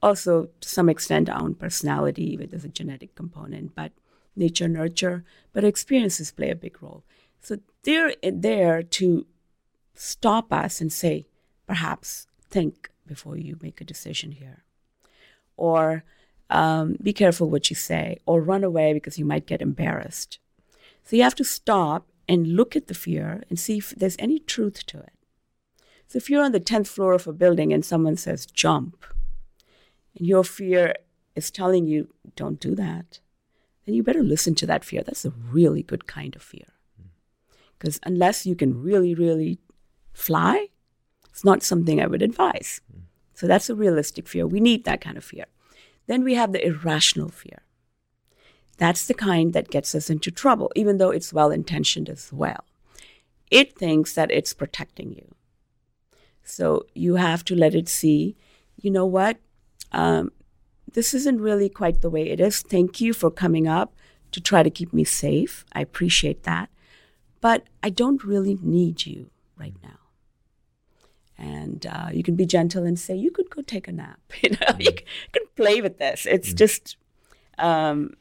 [0.05, 3.91] also to some extent our own personality, there's a genetic component, but
[4.35, 7.03] nature, nurture, but experiences play a big role.
[7.41, 9.25] So they're there to
[9.95, 11.25] stop us and say,
[11.65, 14.63] perhaps think before you make a decision here.
[15.57, 16.03] Or
[16.51, 20.37] um, be careful what you say, or run away because you might get embarrassed.
[21.03, 24.37] So you have to stop and look at the fear and see if there's any
[24.37, 25.13] truth to it.
[26.07, 29.03] So if you're on the 10th floor of a building and someone says jump,
[30.17, 30.95] and your fear
[31.35, 33.19] is telling you don't do that,
[33.85, 35.03] then you better listen to that fear.
[35.03, 36.67] That's a really good kind of fear.
[36.97, 37.07] Hmm.
[37.77, 39.59] Because unless you can really, really
[40.13, 40.67] fly,
[41.29, 42.81] it's not something I would advise.
[42.91, 43.01] Hmm.
[43.33, 44.47] So that's a realistic fear.
[44.47, 45.45] We need that kind of fear.
[46.07, 47.59] Then we have the irrational fear.
[48.77, 52.65] That's the kind that gets us into trouble, even though it's well intentioned as well.
[53.51, 55.35] It thinks that it's protecting you.
[56.43, 58.35] So you have to let it see,
[58.77, 59.37] you know what?
[59.95, 60.31] Um,
[60.93, 62.61] this isn't really quite the way it is.
[62.61, 63.95] Thank you for coming up
[64.31, 65.65] to try to keep me safe.
[65.73, 66.69] I appreciate that.
[67.41, 70.05] But I don't really need you right now
[71.37, 74.51] and uh, you can be gentle and say you could go take a nap you
[74.51, 74.83] know mm.
[74.83, 76.55] you can play with this it's mm.
[76.55, 76.97] just
[77.57, 78.13] um,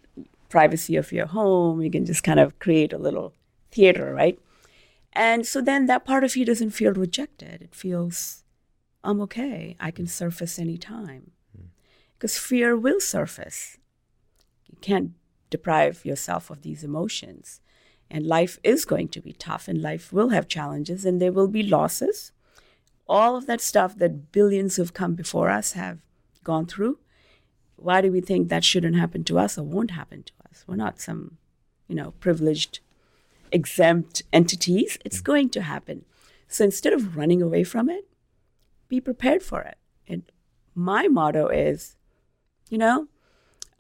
[0.49, 3.33] privacy of your home you can just kind of create a little
[3.70, 4.39] theater right
[5.12, 8.45] and so then that part of you doesn't feel rejected it feels
[9.03, 11.31] i'm okay i can surface anytime
[12.25, 13.77] because fear will surface
[14.66, 15.11] you can't
[15.51, 17.61] deprive yourself of these emotions
[18.11, 21.49] and life is going to be tough and life will have challenges and there will
[21.49, 22.33] be losses
[23.07, 25.99] all of that stuff that billions who've come before us have
[26.43, 26.99] gone through,
[27.77, 30.64] why do we think that shouldn't happen to us or won't happen to us?
[30.66, 31.37] We're not some,
[31.89, 32.81] you know, privileged,
[33.53, 34.99] exempt entities.
[35.05, 35.25] It's mm.
[35.25, 36.05] going to happen.
[36.49, 38.07] So instead of running away from it,
[38.89, 39.77] be prepared for it.
[40.07, 40.22] And
[40.75, 41.97] my motto is,
[42.75, 43.07] you know,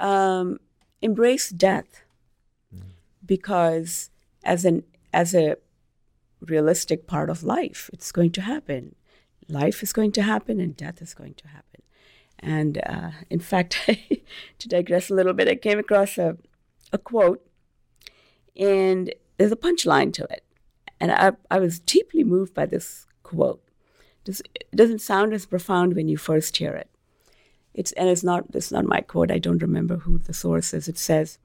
[0.00, 0.58] um,
[1.02, 2.04] embrace death
[3.24, 4.10] because
[4.44, 5.56] as an as a
[6.40, 8.94] realistic part of life, it's going to happen
[9.48, 11.82] life is going to happen and death is going to happen.
[12.38, 13.80] And uh, in fact,
[14.58, 16.36] to digress a little bit, I came across a,
[16.92, 17.46] a quote,
[18.56, 20.44] and there's a punchline to it.
[21.00, 23.62] And I, I was deeply moved by this quote.
[24.26, 24.40] It
[24.74, 26.88] doesn't sound as profound when you first hear it.
[27.74, 29.30] It's, and it's not, it's not my quote.
[29.30, 30.88] I don't remember who the source is.
[30.88, 31.38] It says,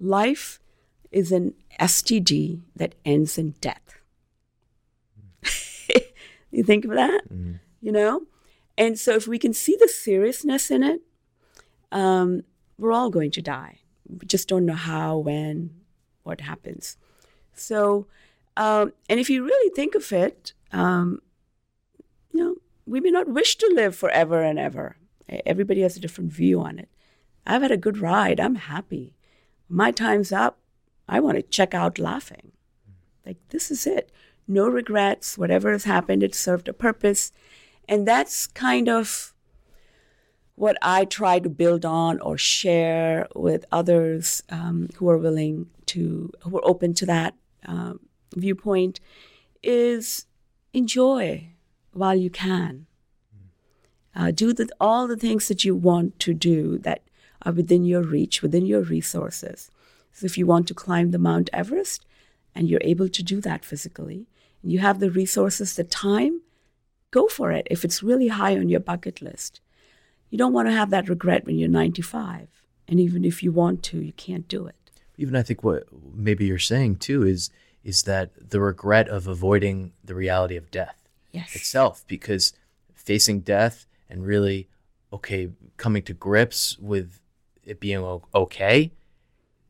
[0.00, 0.60] Life
[1.10, 4.00] is an STD that ends in death.
[6.50, 7.54] You think of that, mm-hmm.
[7.80, 8.22] you know?
[8.76, 11.02] And so if we can see the seriousness in it,
[11.92, 12.42] um,
[12.78, 13.80] we're all going to die.
[14.08, 15.70] We just don't know how, when,
[16.22, 16.96] what happens.
[17.54, 18.06] So,
[18.56, 21.20] um, and if you really think of it, um,
[22.32, 22.54] you know,
[22.86, 24.96] we may not wish to live forever and ever.
[25.46, 26.88] Everybody has a different view on it.
[27.46, 28.40] I've had a good ride.
[28.40, 29.14] I'm happy.
[29.68, 30.58] My time's up.
[31.08, 32.52] I want to check out laughing.
[33.24, 34.10] Like, this is it
[34.48, 35.36] no regrets.
[35.36, 37.30] Whatever has happened, it served a purpose.
[37.86, 39.34] And that's kind of
[40.54, 46.32] what I try to build on or share with others um, who are willing to,
[46.42, 47.34] who are open to that
[47.66, 48.00] um,
[48.34, 48.98] viewpoint,
[49.62, 50.26] is
[50.72, 51.50] enjoy
[51.92, 52.86] while you can.
[54.14, 57.02] Uh, do the, all the things that you want to do that
[57.42, 59.70] are within your reach, within your resources.
[60.12, 62.04] So if you want to climb the Mount Everest
[62.54, 64.26] and you're able to do that physically,
[64.62, 66.40] and you have the resources, the time,
[67.10, 69.60] go for it if it's really high on your bucket list.
[70.30, 72.48] You don't want to have that regret when you're 95.
[72.88, 74.74] And even if you want to, you can't do it.
[75.16, 75.84] Even I think what
[76.14, 77.50] maybe you're saying too is
[77.84, 81.54] is that the regret of avoiding the reality of death Yes.
[81.54, 82.52] itself because
[82.94, 84.68] facing death and really
[85.12, 87.20] okay coming to grips with
[87.64, 88.02] it being
[88.34, 88.92] okay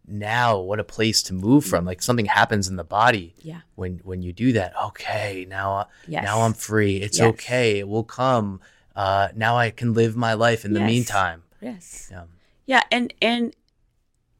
[0.07, 3.61] now what a place to move from like something happens in the body Yeah.
[3.75, 6.25] when when you do that okay now Yes.
[6.25, 7.29] now i'm free it's Yes.
[7.35, 8.61] okay it will come
[8.97, 10.87] uh now i can live my life in the Yes.
[10.87, 12.09] meantime Yes.
[12.11, 12.25] yeah
[12.67, 13.55] Yeah, and and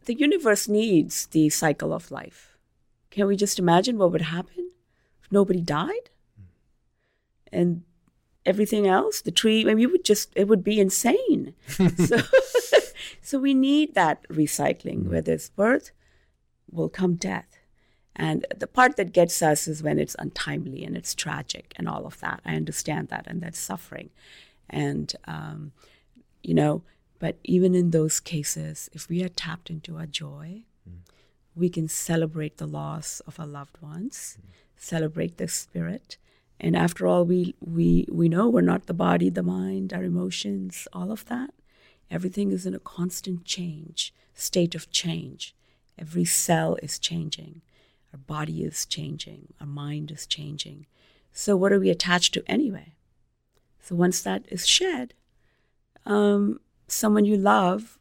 [0.05, 2.57] the universe needs the cycle of life.
[3.11, 4.71] Can we just imagine what would happen
[5.23, 6.09] if nobody died?
[7.53, 7.83] And
[8.49, 11.55] everything else, the tree, I mean, we would just it would be insane.
[11.69, 12.19] so
[13.23, 15.01] so we need that recycling.
[15.01, 15.11] Mm-hmm.
[15.11, 15.93] Where there's birth,
[16.71, 17.59] will come death.
[18.17, 22.05] And the part that gets us is when it's untimely and it's tragic and all
[22.05, 22.41] of that.
[22.45, 24.11] I understand that, and that's suffering.
[24.69, 25.73] And um,
[26.43, 26.83] you know
[27.19, 30.99] but even in those cases if we are tapped into our joy mm.
[31.55, 34.51] we can celebrate the loss of our loved ones mm.
[34.77, 36.17] celebrate the spirit
[36.61, 40.89] and after all we we we know we're not the body the mind our emotions
[40.93, 41.51] all of that.
[42.11, 45.55] Everything is in a constant change state of change.
[45.99, 47.61] Every cell is changing.
[48.13, 49.53] Our body is changing.
[49.61, 50.87] Our mind is changing.
[51.33, 52.95] So what are we attached to anyway?
[53.81, 55.15] So once that is shed
[56.07, 57.99] um, someone you love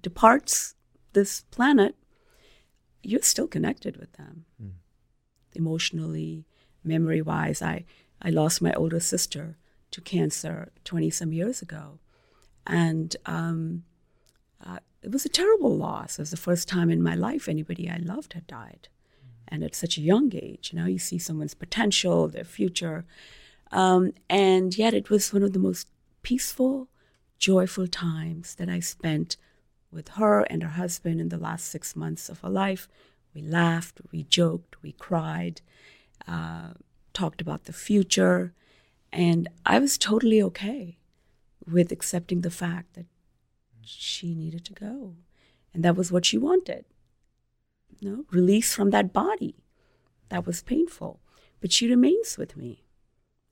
[0.00, 0.74] departs
[1.12, 1.94] this planet,
[3.02, 4.46] you're still connected with them.
[5.54, 6.46] Emotionally,
[6.84, 7.62] memory wise.
[7.62, 7.84] I,
[8.20, 9.56] I lost my older sister
[9.90, 11.98] to cancer 20 some years ago.
[12.66, 13.84] And um,
[14.64, 16.18] uh, it was a terrible loss.
[16.18, 18.88] It was the first time in my life anybody I loved had died.
[19.48, 23.04] And at such a young age, you know, you see someone's potential, their future.
[23.70, 25.88] Um, and yet it was one of the most
[26.22, 26.88] peaceful,
[27.38, 29.36] joyful times that I spent
[29.90, 32.88] with her and her husband in the last six months of her life.
[33.34, 35.60] We laughed, we joked, we cried,
[36.26, 36.74] uh,
[37.12, 38.52] talked about the future,
[39.12, 40.98] and I was totally okay
[41.70, 43.06] with accepting the fact that
[43.82, 45.16] she needed to go,
[45.74, 46.84] and that was what she wanted.
[48.00, 49.56] You know, release from that body.
[50.28, 51.20] That was painful,
[51.60, 52.84] but she remains with me,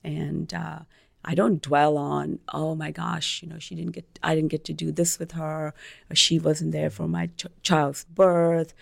[0.02, 0.80] and uh,
[1.24, 4.64] I don't dwell on, oh my gosh, you know, she didn't get, I didn't get
[4.64, 5.74] to do this with her,
[6.08, 8.72] or she wasn't there for my ch- child's birth,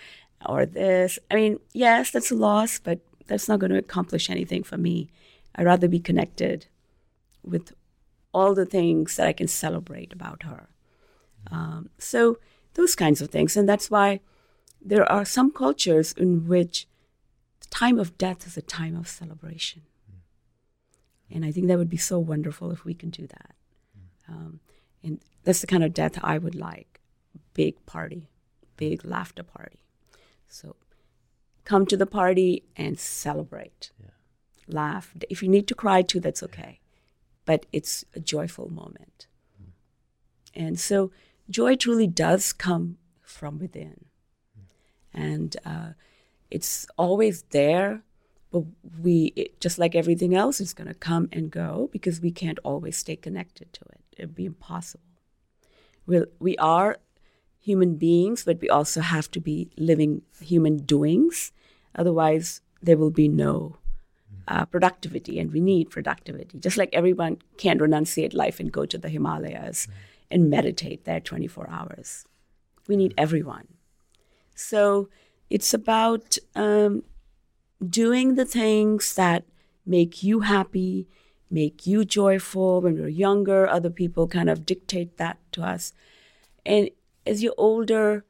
[0.47, 1.19] or this.
[1.31, 5.09] I mean, yes, that's a loss, but that's not going to accomplish anything for me.
[5.55, 6.67] I'd rather be connected
[7.43, 7.73] with
[8.33, 10.69] all the things that I can celebrate about her.
[11.51, 12.39] Um, so,
[12.75, 13.57] those kinds of things.
[13.57, 14.21] And that's why
[14.81, 16.87] there are some cultures in which
[17.61, 19.83] the time of death is a time of celebration.
[21.31, 23.55] And I think that would be so wonderful if we can do that.
[24.29, 24.61] Um,
[25.03, 27.01] and that's the kind of death I would like
[27.55, 28.29] big party,
[28.77, 29.81] big laughter party.
[30.47, 30.77] So
[31.69, 33.91] come to the party and celebrate.
[34.67, 35.13] Laugh.
[35.29, 36.81] If you need to cry too, that's okay.
[37.45, 39.27] But it's a joyful moment.
[40.55, 41.11] And so
[41.51, 44.07] joy truly does come from within.
[45.13, 45.91] And uh,
[46.51, 48.03] it's always there,
[48.51, 48.65] but
[49.03, 52.59] we, it, just like everything else, it's going to come and go because we can't
[52.65, 54.01] always stay connected to it.
[54.17, 55.05] It'd be impossible.
[56.07, 56.99] We're, we are
[57.59, 61.53] human beings, but we also have to be living human doings.
[61.99, 63.77] Otherwise, there will be no
[64.47, 66.59] uh, productivity, and we need productivity.
[66.59, 69.89] Just like everyone can't renunciate life and go to the Himalayas
[70.31, 72.25] and meditate there 24 hours.
[72.87, 73.67] We need everyone.
[74.55, 75.09] So
[75.51, 77.03] it's about um,
[77.87, 79.45] doing the things that
[79.85, 81.09] make you happy,
[81.51, 82.81] make you joyful.
[82.81, 85.93] When we're younger, other people kind of dictate that to us.
[86.65, 86.91] And
[87.27, 88.25] as you're older,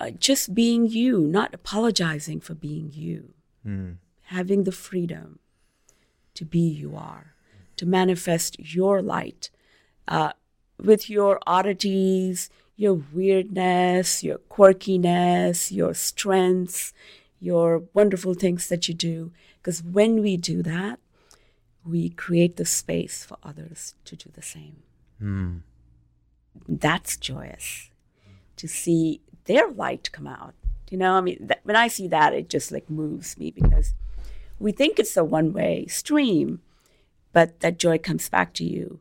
[0.00, 3.34] uh, just being you, not apologizing for being you,
[4.24, 5.38] having the freedom
[6.34, 7.34] to be you are,
[7.76, 9.50] to manifest your light
[10.08, 10.32] uh,
[10.82, 16.92] with your oddities, your weirdness, your quirkiness, your strengths,
[17.40, 19.30] your wonderful things that you do.
[19.62, 20.98] Because when we do that,
[21.84, 24.82] we create the space for others to do the same.
[26.68, 27.90] that's joyous
[28.56, 30.54] to see their light come out.
[30.90, 33.94] You know, I mean, that, when I see that, it just like moves me because
[34.58, 36.60] we think it's a one way stream,
[37.32, 39.00] but that joy comes back to you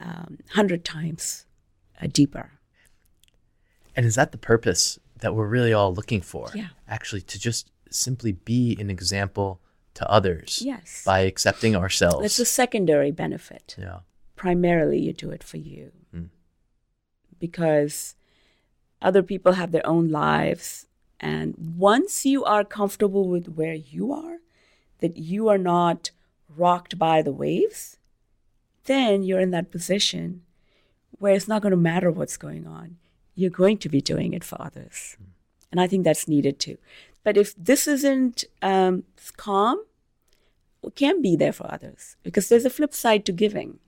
[0.00, 1.46] um, hundred times
[2.00, 2.52] uh, deeper.
[3.96, 6.48] And is that the purpose that we're really all looking for?
[6.54, 6.68] Yeah.
[6.88, 9.60] Actually, to just simply be an example
[9.94, 10.62] to others.
[10.64, 11.02] Yes.
[11.04, 12.24] By accepting ourselves.
[12.24, 13.76] It's a secondary benefit.
[13.78, 14.00] yeah.
[14.36, 15.92] Primarily, you do it for you
[17.42, 18.14] because
[19.02, 20.86] other people have their own lives.
[21.20, 24.38] And once you are comfortable with where you are,
[24.98, 26.10] that you are not
[26.56, 27.98] rocked by the waves,
[28.84, 30.42] then you're in that position
[31.18, 32.96] where it's not going to matter what's going on.
[33.34, 35.16] You're going to be doing it for others.
[35.70, 36.78] And I think that's needed too.
[37.24, 39.04] But if this isn't um,
[39.36, 39.84] calm,
[40.82, 43.78] we can be there for others because there's a flip side to giving.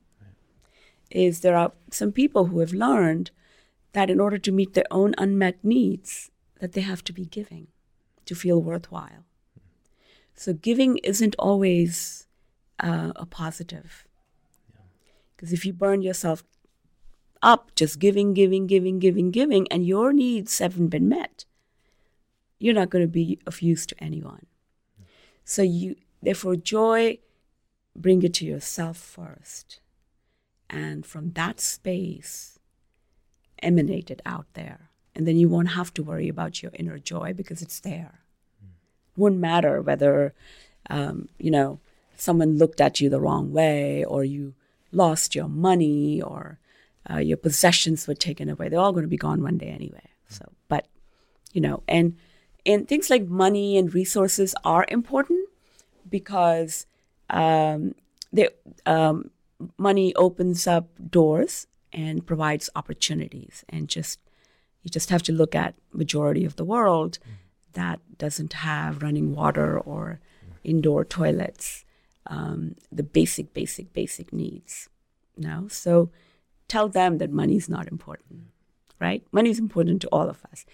[1.10, 3.30] Is there are some people who have learned
[3.94, 6.30] that in order to meet their own unmet needs,
[6.60, 7.68] that they have to be giving
[8.26, 9.24] to feel worthwhile.
[10.34, 12.26] So giving isn't always
[12.80, 14.06] uh, a positive.
[15.34, 16.44] Because if you burn yourself
[17.42, 21.44] up just giving, giving, giving, giving, giving, and your needs haven't been met,
[22.58, 24.46] you're not going to be of use to anyone.
[25.44, 27.18] So you, therefore, joy,
[27.94, 29.80] bring it to yourself first,
[30.70, 32.53] and from that space,
[33.64, 37.32] emanate it out there, and then you won't have to worry about your inner joy
[37.32, 38.20] because it's there.
[38.62, 40.34] It wouldn't matter whether,
[40.90, 41.80] um, you know,
[42.16, 44.54] someone looked at you the wrong way, or you
[44.92, 46.58] lost your money, or
[47.10, 48.68] uh, your possessions were taken away.
[48.68, 50.08] They're all going to be gone one day anyway.
[50.28, 50.86] So, but
[51.52, 52.16] you know, and
[52.66, 55.48] and things like money and resources are important
[56.08, 56.86] because
[57.30, 57.94] um,
[58.32, 58.48] they,
[58.86, 59.30] um,
[59.78, 63.64] money opens up doors and provides opportunities.
[63.68, 64.18] And just
[64.82, 67.18] you just have to look at majority of the world
[67.72, 70.20] that doesn't have running water or
[70.62, 71.84] indoor toilets,
[72.26, 74.88] um, the basic, basic, basic needs.
[75.36, 76.10] No, so
[76.68, 78.48] tell them that money is not important,
[79.00, 79.22] right?
[79.32, 80.66] Money is important to all of us.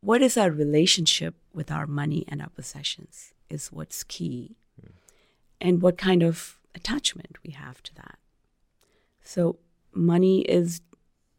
[0.00, 4.56] What is our relationship with our money and our possessions is what's key,
[5.60, 8.18] and what kind of attachment we have to that.
[9.22, 9.58] So,
[9.96, 10.80] money is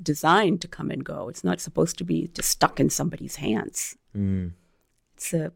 [0.02, 1.30] designed to come and go.
[1.30, 3.98] It's not supposed to be just stuck in somebody's hands.
[4.16, 4.52] Mm.
[5.16, 5.52] It's a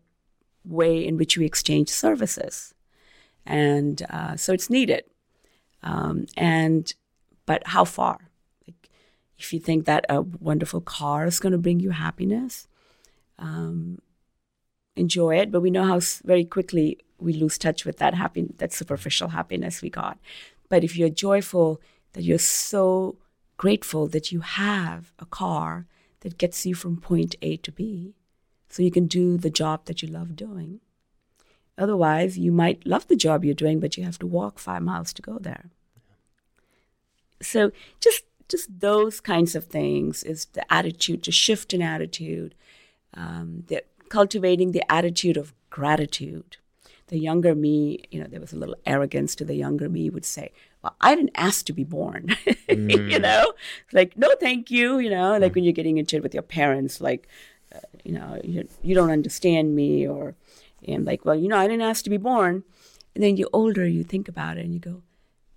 [0.65, 2.73] way in which we exchange services,
[3.45, 5.03] and uh, so it's needed.
[5.83, 6.93] Um, and
[7.45, 8.29] but how far?
[8.67, 8.89] Like,
[9.37, 12.67] if you think that a wonderful car is going to bring you happiness,
[13.39, 13.99] um,
[14.95, 15.51] enjoy it.
[15.51, 19.29] But we know how s- very quickly we lose touch with that happy, that superficial
[19.29, 20.17] happiness we got.
[20.69, 21.81] But if you're joyful,
[22.13, 23.17] that you're so
[23.57, 25.87] grateful that you have a car
[26.21, 28.15] that gets you from point A to B,
[28.69, 30.79] so you can do the job that you love doing.
[31.77, 35.13] Otherwise, you might love the job you're doing, but you have to walk five miles
[35.13, 35.69] to go there.
[37.41, 42.53] So just just those kinds of things is the attitude, to shift in attitude,
[43.13, 46.57] um, the cultivating the attitude of gratitude.
[47.07, 50.25] The younger me, you know, there was a little arrogance to the younger me would
[50.25, 50.51] say,
[50.83, 52.35] "Well, I didn't ask to be born,"
[52.69, 53.53] you know,
[53.93, 57.01] like no, thank you, you know, like when you're getting into it with your parents,
[57.01, 57.27] like,
[57.75, 60.35] uh, you know, you, you don't understand me, or
[60.87, 62.63] and like, well, you know, I didn't ask to be born.
[63.13, 65.01] And then you're older, you think about it, and you go,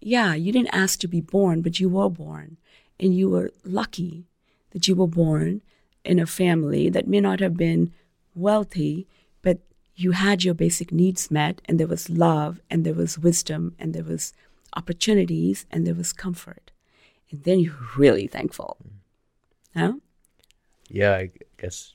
[0.00, 2.56] yeah, you didn't ask to be born, but you were born.
[3.00, 4.26] And you were lucky
[4.70, 5.62] that you were born
[6.04, 7.92] in a family that may not have been
[8.34, 9.06] wealthy,
[9.42, 9.58] but
[9.94, 13.94] you had your basic needs met, and there was love, and there was wisdom, and
[13.94, 14.32] there was
[14.76, 16.70] opportunities, and there was comfort.
[17.30, 18.76] And then you're really thankful.
[19.76, 19.94] Huh?
[20.88, 21.94] Yeah, I guess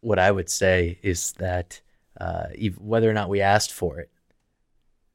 [0.00, 1.80] what I would say is that
[2.20, 2.46] uh,
[2.78, 4.10] whether or not we asked for it,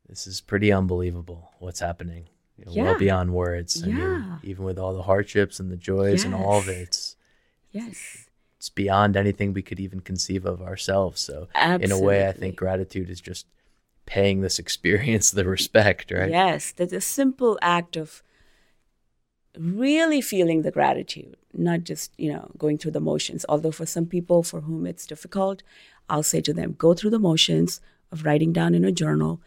[0.08, 2.28] this is pretty unbelievable what's happening.
[2.58, 2.84] You know, Yeah.
[2.84, 3.84] Well beyond words.
[3.84, 4.40] I mean, Yeah.
[4.44, 6.88] even with all the hardships and the joys and all of it, Yes.
[6.88, 7.16] it's
[7.72, 8.26] Yes.
[8.58, 11.22] it's beyond anything we could even conceive of ourselves.
[11.22, 13.46] So in a way, I think gratitude is just
[14.10, 16.32] paying this experience the respect, right?
[16.32, 18.24] Yes, that a simple act of
[19.56, 23.46] really feeling the gratitude, not just, you know, going through the motions.
[23.48, 25.62] Although for some people for whom it's difficult,
[26.10, 27.82] I'll say to them, go through the motions
[28.12, 29.42] of writing down in a journal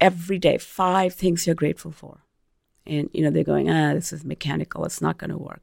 [0.00, 2.18] every day five things you're grateful for.
[2.86, 5.62] And, you know, they're going, ah, this is mechanical, it's not going to work.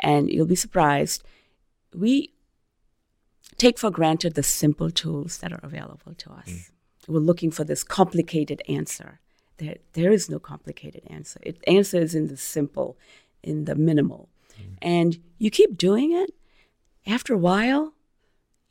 [0.00, 1.22] And you'll be surprised.
[1.94, 2.32] We
[3.56, 6.72] take for granted the simple tools that are available to us.
[7.08, 9.20] We're looking for this complicated answer.
[9.56, 11.40] There, there is no complicated answer.
[11.42, 12.96] It answer is in the simple,
[13.42, 14.28] in the minimal.
[14.52, 14.74] Mm-hmm.
[14.82, 16.30] And you keep doing it,
[17.06, 17.94] after a while,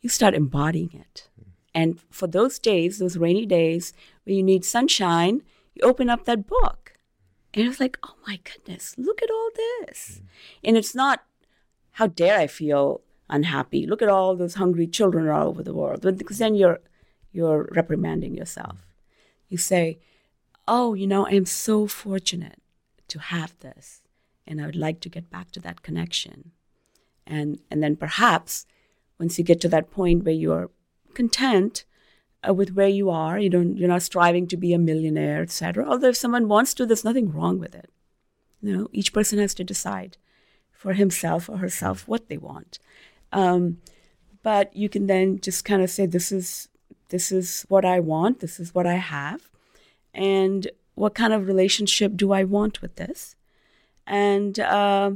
[0.02, 1.30] you start embodying it.
[1.34, 1.50] Mm-hmm.
[1.74, 3.92] And for those days, those rainy days
[4.24, 5.42] where you need sunshine,
[5.74, 6.94] you open up that book.
[7.54, 10.12] And it's like, oh my goodness, look at all this.
[10.12, 10.26] Mm-hmm.
[10.66, 11.24] And it's not,
[11.94, 13.88] how dare I feel unhappy?
[13.88, 16.02] Look at all those hungry children all over the world.
[16.02, 16.80] Because then you're
[17.32, 18.86] you're reprimanding yourself.
[19.50, 20.00] You say,
[20.68, 22.62] Oh, you know, I am so fortunate
[23.08, 24.02] to have this.
[24.46, 26.52] And I would like to get back to that connection.
[27.26, 28.66] And and then perhaps
[29.20, 30.70] once you get to that point where you're
[31.14, 31.86] content
[32.48, 35.86] uh, with where you are, you don't you're not striving to be a millionaire, etc.
[35.86, 37.90] Although if someone wants to, there's nothing wrong with it.
[38.62, 40.18] You know, each person has to decide
[40.72, 42.80] for himself or herself what they want.
[43.34, 43.80] Um,
[44.44, 46.70] but you can then just kind of say, "This is
[47.10, 48.40] this is what I want.
[48.40, 49.50] This is what I have,
[50.14, 53.36] and what kind of relationship do I want with this?"
[54.06, 55.12] And uh,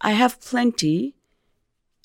[0.00, 1.14] I have plenty,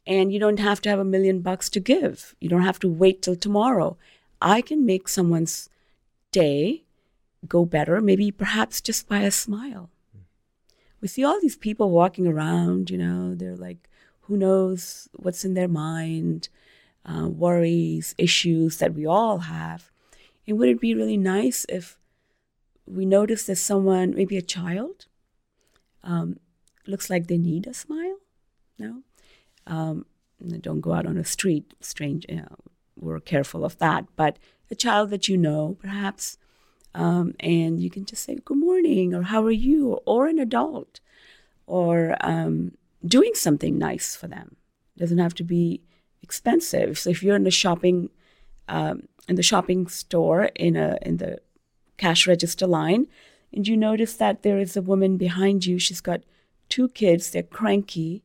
[0.05, 2.36] and you don't have to have a million bucks to give.
[2.39, 3.97] You don't have to wait till tomorrow.
[4.41, 5.69] I can make someone's
[6.32, 6.84] day
[7.47, 9.89] go better, maybe perhaps just by a smile.
[11.01, 13.89] We see all these people walking around, you know, they're like,
[14.21, 16.49] who knows what's in their mind,
[17.08, 19.89] uh, worries, issues that we all have.
[20.45, 21.97] And would it be really nice if
[22.86, 25.05] we notice that someone, maybe a child,
[26.03, 26.39] um,
[26.86, 28.18] looks like they need a smile?
[28.78, 29.01] No?
[29.66, 30.05] Um,
[30.62, 32.55] don't go out on a street, strange, you know,
[32.99, 34.05] we're careful of that.
[34.16, 34.38] But
[34.70, 36.38] a child that you know, perhaps,
[36.93, 39.99] um, and you can just say, Good morning, or How are you?
[40.05, 40.99] Or an adult,
[41.66, 42.74] or um,
[43.05, 44.55] doing something nice for them.
[44.97, 45.82] Doesn't have to be
[46.22, 46.97] expensive.
[46.97, 48.09] So if you're in the shopping,
[48.68, 51.39] um, in the shopping store, in a in the
[51.97, 53.07] cash register line,
[53.53, 56.22] and you notice that there is a woman behind you, she's got
[56.70, 58.24] two kids, they're cranky,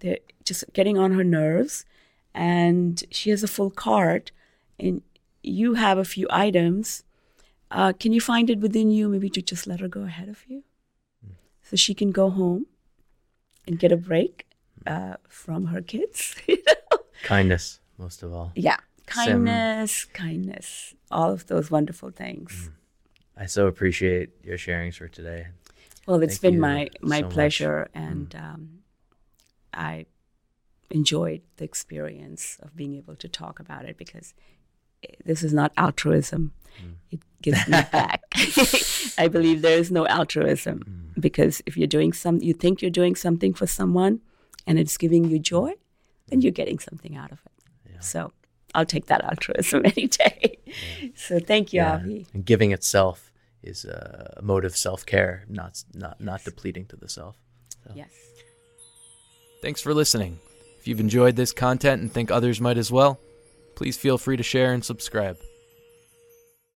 [0.00, 1.84] they're just getting on her nerves,
[2.34, 4.32] and she has a full cart,
[4.78, 5.02] and
[5.42, 7.04] you have a few items.
[7.70, 10.44] Uh, can you find it within you maybe to just let her go ahead of
[10.48, 10.64] you?
[11.62, 12.66] So she can go home
[13.66, 14.46] and get a break
[14.86, 16.34] uh, from her kids.
[17.22, 18.52] Kindness, most of all.
[18.54, 18.76] Yeah.
[19.06, 20.10] Kindness, Sim.
[20.12, 22.70] kindness, all of those wonderful things.
[23.36, 25.48] I so appreciate your sharings for today.
[26.06, 28.04] Well, it's Thank been my my so pleasure, much.
[28.04, 28.42] and mm.
[28.42, 28.68] um,
[29.72, 30.06] I
[30.90, 34.34] enjoyed the experience of being able to talk about it because
[35.24, 36.52] this is not altruism.
[36.82, 36.94] Mm.
[37.10, 38.22] It gives me back.
[39.18, 41.20] I believe there is no altruism mm.
[41.20, 44.20] because if you're doing some, you think you're doing something for someone,
[44.66, 45.74] and it's giving you joy,
[46.30, 47.92] then you're getting something out of it.
[47.92, 48.00] Yeah.
[48.00, 48.32] So
[48.74, 50.58] I'll take that altruism any day.
[50.64, 51.08] Yeah.
[51.14, 51.94] So thank you, yeah.
[51.94, 52.26] Avi.
[52.32, 53.30] And giving itself
[53.62, 56.26] is a mode of self care, not not yes.
[56.26, 57.36] not depleting to the self.
[57.84, 57.92] So.
[57.94, 58.10] Yes.
[59.62, 60.38] Thanks for listening.
[60.78, 63.20] If you've enjoyed this content and think others might as well,
[63.74, 65.36] please feel free to share and subscribe.